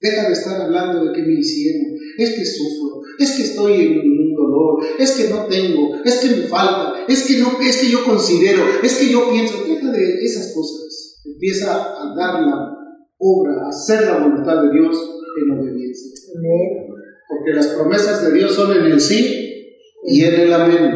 Deja 0.00 0.26
de 0.26 0.32
estar 0.32 0.60
hablando 0.60 1.04
de 1.04 1.12
que 1.12 1.22
me 1.22 1.38
hicieron, 1.40 1.96
es 2.18 2.34
que 2.34 2.44
sufro, 2.44 3.00
es 3.18 3.32
que 3.32 3.42
estoy 3.44 3.80
en 3.82 3.98
un 4.00 4.34
dolor, 4.34 4.84
es 4.98 5.12
que 5.12 5.30
no 5.30 5.46
tengo, 5.46 5.96
es 6.04 6.16
que 6.16 6.36
me 6.36 6.42
falta, 6.48 7.04
es 7.08 7.26
que 7.26 7.38
no, 7.38 7.58
es 7.60 7.78
que 7.78 7.88
yo 7.88 8.04
considero, 8.04 8.62
es 8.82 8.94
que 8.98 9.08
yo 9.10 9.30
pienso, 9.30 9.64
deja 9.64 9.90
de 9.90 10.24
esas 10.24 10.52
cosas. 10.52 11.22
Empieza 11.24 11.72
a 11.72 12.14
dar 12.14 12.42
la 12.42 12.76
obra, 13.18 13.64
a 13.64 13.68
hacer 13.68 14.02
la 14.02 14.18
voluntad 14.18 14.62
de 14.62 14.72
Dios 14.72 14.96
en 15.42 15.58
obediencia. 15.58 16.12
Porque 17.28 17.52
las 17.52 17.68
promesas 17.68 18.22
de 18.24 18.38
Dios 18.38 18.52
son 18.52 18.76
en 18.76 18.84
el 18.84 19.00
sí 19.00 19.72
y 20.04 20.24
en 20.24 20.34
el 20.34 20.52
amén. 20.52 20.92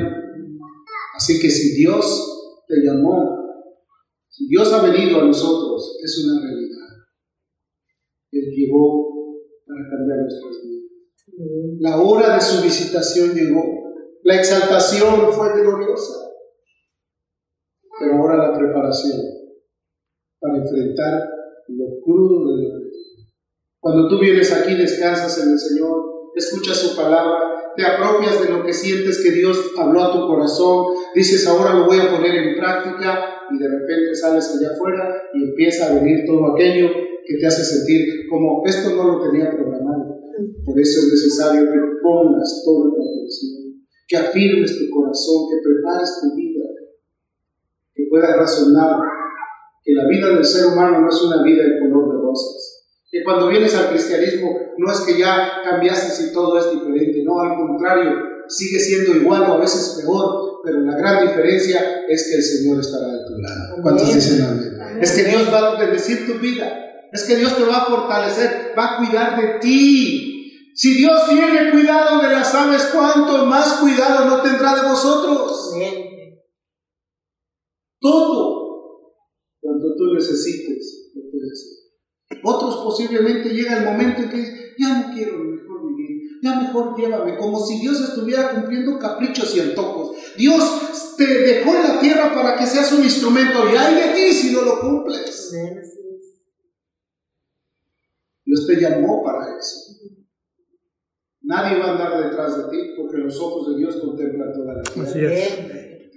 Así 1.17 1.41
que 1.41 1.51
si 1.51 1.75
Dios 1.75 2.63
te 2.69 2.77
llamó, 2.85 3.41
si 4.29 4.47
Dios 4.47 4.73
ha 4.73 4.83
venido 4.83 5.21
a 5.21 5.25
nosotros, 5.25 5.99
es 6.03 6.25
una 6.25 6.41
realidad. 6.41 6.70
Él 8.33 8.45
llegó 8.55 9.11
para 9.67 9.89
cambiar 9.91 10.19
nuestras 10.21 10.63
vidas. 10.63 10.81
La 11.81 12.03
hora 12.03 12.35
de 12.35 12.41
su 12.41 12.63
visitación 12.63 13.35
llegó. 13.35 13.63
La 14.23 14.37
exaltación 14.37 15.33
fue 15.33 15.61
gloriosa. 15.61 16.31
Pero 17.99 18.17
ahora 18.17 18.49
la 18.49 18.59
preparación 18.59 19.21
para 20.41 20.57
enfrentar 20.57 21.29
lo 21.69 22.01
crudo 22.03 22.57
de 22.57 22.63
la 22.63 22.79
vida. 22.79 22.91
Cuando 23.79 24.09
tú 24.09 24.19
vienes 24.19 24.53
aquí, 24.53 24.75
descansas 24.75 25.43
en 25.43 25.53
el 25.53 25.59
Señor, 25.59 26.03
escuchas 26.35 26.79
su 26.79 26.97
palabra, 26.97 27.73
te 27.77 27.85
apropias 27.85 28.43
de 28.43 28.51
lo 28.51 28.65
que 28.65 28.73
sientes 28.73 29.23
que 29.23 29.31
Dios 29.31 29.73
habló 29.79 30.03
a 30.03 30.13
tu 30.13 30.27
corazón, 30.27 30.87
dices 31.15 31.47
ahora 31.47 31.75
lo 31.75 31.87
voy 31.87 31.99
a 31.99 32.11
poner 32.11 32.35
en 32.35 32.59
práctica 32.59 33.43
y 33.51 33.59
de 33.59 33.69
repente 33.69 34.15
sales 34.15 34.57
allá 34.57 34.73
afuera 34.73 35.23
y 35.35 35.45
empieza 35.45 35.87
a 35.87 35.95
venir 35.95 36.25
todo 36.27 36.55
aquello 36.55 36.89
que 37.31 37.39
te 37.39 37.47
hace 37.47 37.65
sentir 37.65 38.27
como 38.29 38.63
esto 38.67 38.91
no 38.97 39.05
lo 39.05 39.31
tenía 39.31 39.51
programado. 39.53 40.19
Por 40.65 40.81
eso 40.81 40.99
es 40.99 41.07
necesario 41.13 41.63
que 41.71 41.79
pongas 42.03 42.63
toda 42.65 42.91
tu 42.91 42.99
atención, 42.99 43.87
que 44.09 44.17
afirmes 44.17 44.77
tu 44.77 44.91
corazón, 44.91 45.47
que 45.49 45.63
prepares 45.63 46.11
tu 46.21 46.35
vida, 46.35 46.65
que 47.95 48.03
puedas 48.11 48.37
razonar 48.37 48.97
que 49.85 49.93
la 49.95 50.09
vida 50.09 50.35
del 50.35 50.45
ser 50.45 50.73
humano 50.73 51.03
no 51.03 51.09
es 51.09 51.23
una 51.23 51.45
vida 51.45 51.63
de 51.63 51.79
color 51.79 52.17
de 52.17 52.21
rosas. 52.21 52.89
Que 53.09 53.23
cuando 53.23 53.49
vienes 53.49 53.77
al 53.77 53.91
cristianismo 53.91 54.51
no 54.79 54.93
es 54.93 55.01
que 55.01 55.17
ya 55.17 55.63
cambiaste 55.63 56.31
y 56.31 56.33
todo 56.33 56.59
es 56.59 56.73
diferente, 56.73 57.23
no, 57.25 57.41
al 57.41 57.57
contrario, 57.57 58.11
sigue 58.49 58.81
siendo 58.81 59.15
igual 59.15 59.43
o 59.43 59.55
a 59.55 59.61
veces 59.61 60.01
peor, 60.03 60.61
pero 60.65 60.81
la 60.81 60.97
gran 60.97 61.29
diferencia 61.29 62.05
es 62.09 62.29
que 62.29 62.37
el 62.37 62.43
Señor 62.43 62.81
estará 62.81 63.07
de 63.07 63.25
tu 63.25 63.39
lado. 63.39 63.83
¿Cuántos 63.83 64.15
dicen 64.15 64.43
amén? 64.43 65.01
Es 65.01 65.13
que 65.13 65.25
Dios 65.25 65.49
va 65.53 65.77
a 65.77 65.79
bendecir 65.79 66.27
tu 66.27 66.41
vida. 66.41 66.90
Es 67.13 67.25
que 67.25 67.37
Dios 67.37 67.57
te 67.57 67.65
va 67.65 67.79
a 67.79 67.87
fortalecer, 67.87 68.75
va 68.79 68.95
a 68.95 68.97
cuidar 68.99 69.41
de 69.41 69.59
ti. 69.59 70.73
Si 70.75 70.95
Dios 70.95 71.29
tiene 71.29 71.71
cuidado 71.71 72.23
de 72.23 72.33
las 72.33 72.55
aves, 72.55 72.91
¿cuánto 72.93 73.45
más 73.47 73.75
cuidado 73.75 74.27
no 74.27 74.43
tendrá 74.43 74.77
de 74.77 74.89
vosotros? 74.89 75.71
Todo 78.01 78.61
cuando 79.61 79.95
tú 79.97 80.15
necesites 80.15 81.11
lo 81.15 81.31
puedes 81.31 81.53
hacer. 81.53 82.41
Otros 82.43 82.77
posiblemente 82.77 83.51
llega 83.51 83.79
el 83.79 83.85
momento 83.85 84.23
en 84.23 84.31
que 84.31 84.75
ya 84.79 85.01
no 85.01 85.15
quiero 85.15 85.39
mejor 85.39 85.87
vivir, 85.89 86.41
ya 86.43 86.61
mejor 86.61 86.97
llévame, 86.97 87.37
como 87.37 87.65
si 87.65 87.81
Dios 87.81 88.01
estuviera 88.01 88.53
cumpliendo 88.53 88.99
caprichos 88.99 89.55
y 89.55 89.61
antojos. 89.61 90.17
Dios 90.39 91.17
te 91.19 91.27
dejó 91.27 91.75
en 91.75 91.83
la 91.83 92.01
tierra 92.01 92.33
para 92.33 92.57
que 92.57 92.67
seas 92.67 92.93
un 92.93 93.05
instrumento 93.05 93.71
y 93.71 93.77
hay 93.77 93.95
de 93.97 94.15
ti 94.15 94.33
si 94.33 94.53
no 94.53 94.63
lo 94.63 94.81
cumples. 94.81 95.53
Dios 98.51 98.67
te 98.67 98.81
llamó 98.81 99.23
para 99.23 99.57
eso. 99.57 99.79
Nadie 101.43 101.79
va 101.79 101.87
a 101.87 101.93
andar 101.93 102.25
detrás 102.25 102.57
de 102.57 102.65
ti 102.65 102.95
porque 102.97 103.19
los 103.19 103.39
ojos 103.39 103.69
de 103.69 103.79
Dios 103.79 103.97
contemplan 103.97 104.53
toda 104.53 104.75
la 104.75 104.83
tierra. 104.83 105.57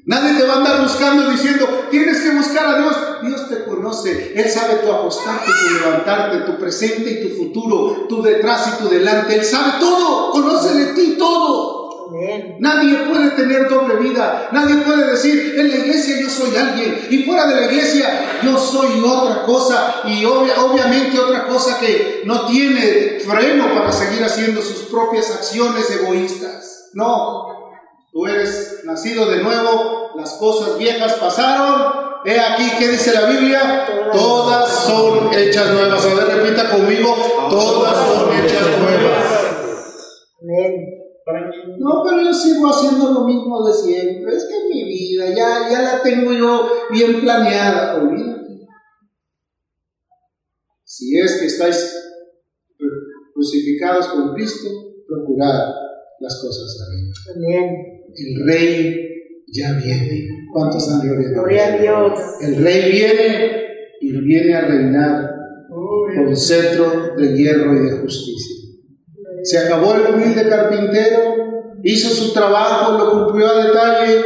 Nadie 0.06 0.40
te 0.40 0.48
va 0.48 0.54
a 0.54 0.58
andar 0.58 0.82
buscando 0.82 1.30
diciendo, 1.30 1.66
tienes 1.92 2.22
que 2.22 2.36
buscar 2.36 2.66
a 2.66 2.80
Dios. 2.80 2.98
Dios 3.22 3.50
te 3.50 3.64
conoce. 3.66 4.34
Él 4.36 4.50
sabe 4.50 4.80
tu 4.84 4.92
acostarte, 4.92 5.46
tu 5.46 5.76
levantarte, 5.76 6.52
tu 6.52 6.58
presente 6.58 7.12
y 7.12 7.22
tu 7.22 7.36
futuro, 7.36 8.08
tu 8.10 8.24
detrás 8.24 8.74
y 8.74 8.84
tu 8.84 8.90
delante. 8.90 9.36
Él 9.36 9.46
sabe 9.46 9.80
todo. 9.80 10.32
Conoce 10.32 10.74
de 10.74 10.94
ti 10.94 11.16
todo. 11.20 11.83
Nadie 12.60 12.98
puede 13.10 13.32
tener 13.32 13.70
doble 13.70 13.96
vida. 13.96 14.50
Nadie 14.52 14.78
puede 14.78 15.12
decir, 15.12 15.56
en 15.58 15.70
la 15.70 15.76
iglesia 15.78 16.20
yo 16.22 16.30
soy 16.30 16.56
alguien 16.56 17.08
y 17.10 17.24
fuera 17.24 17.48
de 17.48 17.56
la 17.56 17.72
iglesia 17.72 18.40
yo 18.44 18.58
soy 18.58 19.02
otra 19.04 19.44
cosa 19.44 20.02
y 20.06 20.24
obviamente 20.26 21.20
otra 21.20 21.48
cosa 21.48 21.80
que 21.80 22.22
no 22.26 22.46
tiene 22.46 23.20
freno 23.20 23.74
para 23.74 23.92
seguir 23.92 24.24
haciendo 24.24 24.62
sus 24.62 24.84
propias 24.84 25.32
acciones 25.32 25.90
egoístas. 25.90 26.90
No, 26.94 27.48
tú 28.12 28.28
eres 28.28 28.82
nacido 28.84 29.30
de 29.30 29.42
nuevo, 29.42 30.12
las 30.16 30.34
cosas 30.34 30.78
viejas 30.78 31.14
pasaron. 31.14 32.04
He 32.26 32.40
aquí 32.40 32.70
que 32.80 32.88
dice 32.88 33.14
la 33.14 33.26
Biblia, 33.26 34.10
todas 34.14 34.70
son 34.70 35.34
hechas 35.34 35.72
nuevas. 35.72 36.06
A 36.06 36.14
ver, 36.14 36.28
repita 36.38 36.70
conmigo, 36.70 37.16
todas 37.50 37.98
son 37.98 38.34
hechas 38.34 38.66
nuevas. 38.80 39.26
Amén. 40.42 41.03
No, 41.80 42.04
pero 42.04 42.22
yo 42.22 42.34
sigo 42.34 42.68
haciendo 42.68 43.12
lo 43.12 43.26
mismo 43.26 43.66
de 43.66 43.74
siempre. 43.74 44.36
Es 44.36 44.46
que 44.46 44.70
mi 44.70 44.84
vida 44.84 45.30
ya, 45.30 45.70
ya 45.70 45.82
la 45.82 46.02
tengo 46.02 46.34
yo 46.34 46.70
bien 46.92 47.22
planeada. 47.22 48.02
Olvídate. 48.02 48.68
Si 50.84 51.18
es 51.18 51.40
que 51.40 51.46
estáis 51.46 51.98
crucificados 53.34 54.08
con 54.08 54.34
Cristo, 54.34 54.70
procurad 55.08 55.74
las 56.20 56.42
cosas 56.42 56.78
Amén. 57.36 57.76
El 58.16 58.46
Rey 58.46 59.04
ya 59.52 59.74
viene. 59.74 60.28
¿Cuántos 60.52 60.90
han 60.90 61.02
Gloria 61.34 61.68
a 61.68 61.78
Dios. 61.78 62.20
El 62.42 62.64
Rey 62.64 62.92
viene 62.92 63.64
y 64.02 64.12
viene 64.22 64.54
a 64.54 64.62
reinar 64.62 65.32
con 65.70 66.36
cetro 66.36 67.16
de 67.18 67.36
hierro 67.36 67.74
y 67.74 67.90
de 67.90 67.98
justicia. 67.98 68.63
Se 69.44 69.58
acabó 69.58 69.94
el 69.96 70.16
humilde 70.16 70.48
carpintero, 70.48 71.76
hizo 71.84 72.10
su 72.10 72.34
trabajo, 72.34 72.98
lo 72.98 73.26
cumplió 73.26 73.50
a 73.50 73.66
detalle, 73.66 74.24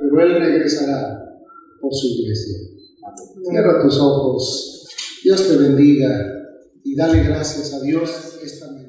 pero 0.00 0.20
él 0.22 0.34
regresará 0.36 1.20
por 1.80 1.92
su 1.92 2.06
iglesia. 2.06 2.58
Cierra 3.42 3.82
tus 3.82 3.98
ojos. 3.98 4.88
Dios 5.22 5.48
te 5.48 5.56
bendiga 5.56 6.08
y 6.84 6.96
dale 6.96 7.22
gracias 7.24 7.74
a 7.74 7.80
Dios 7.80 8.38
esta 8.42 8.66
mañana. 8.66 8.79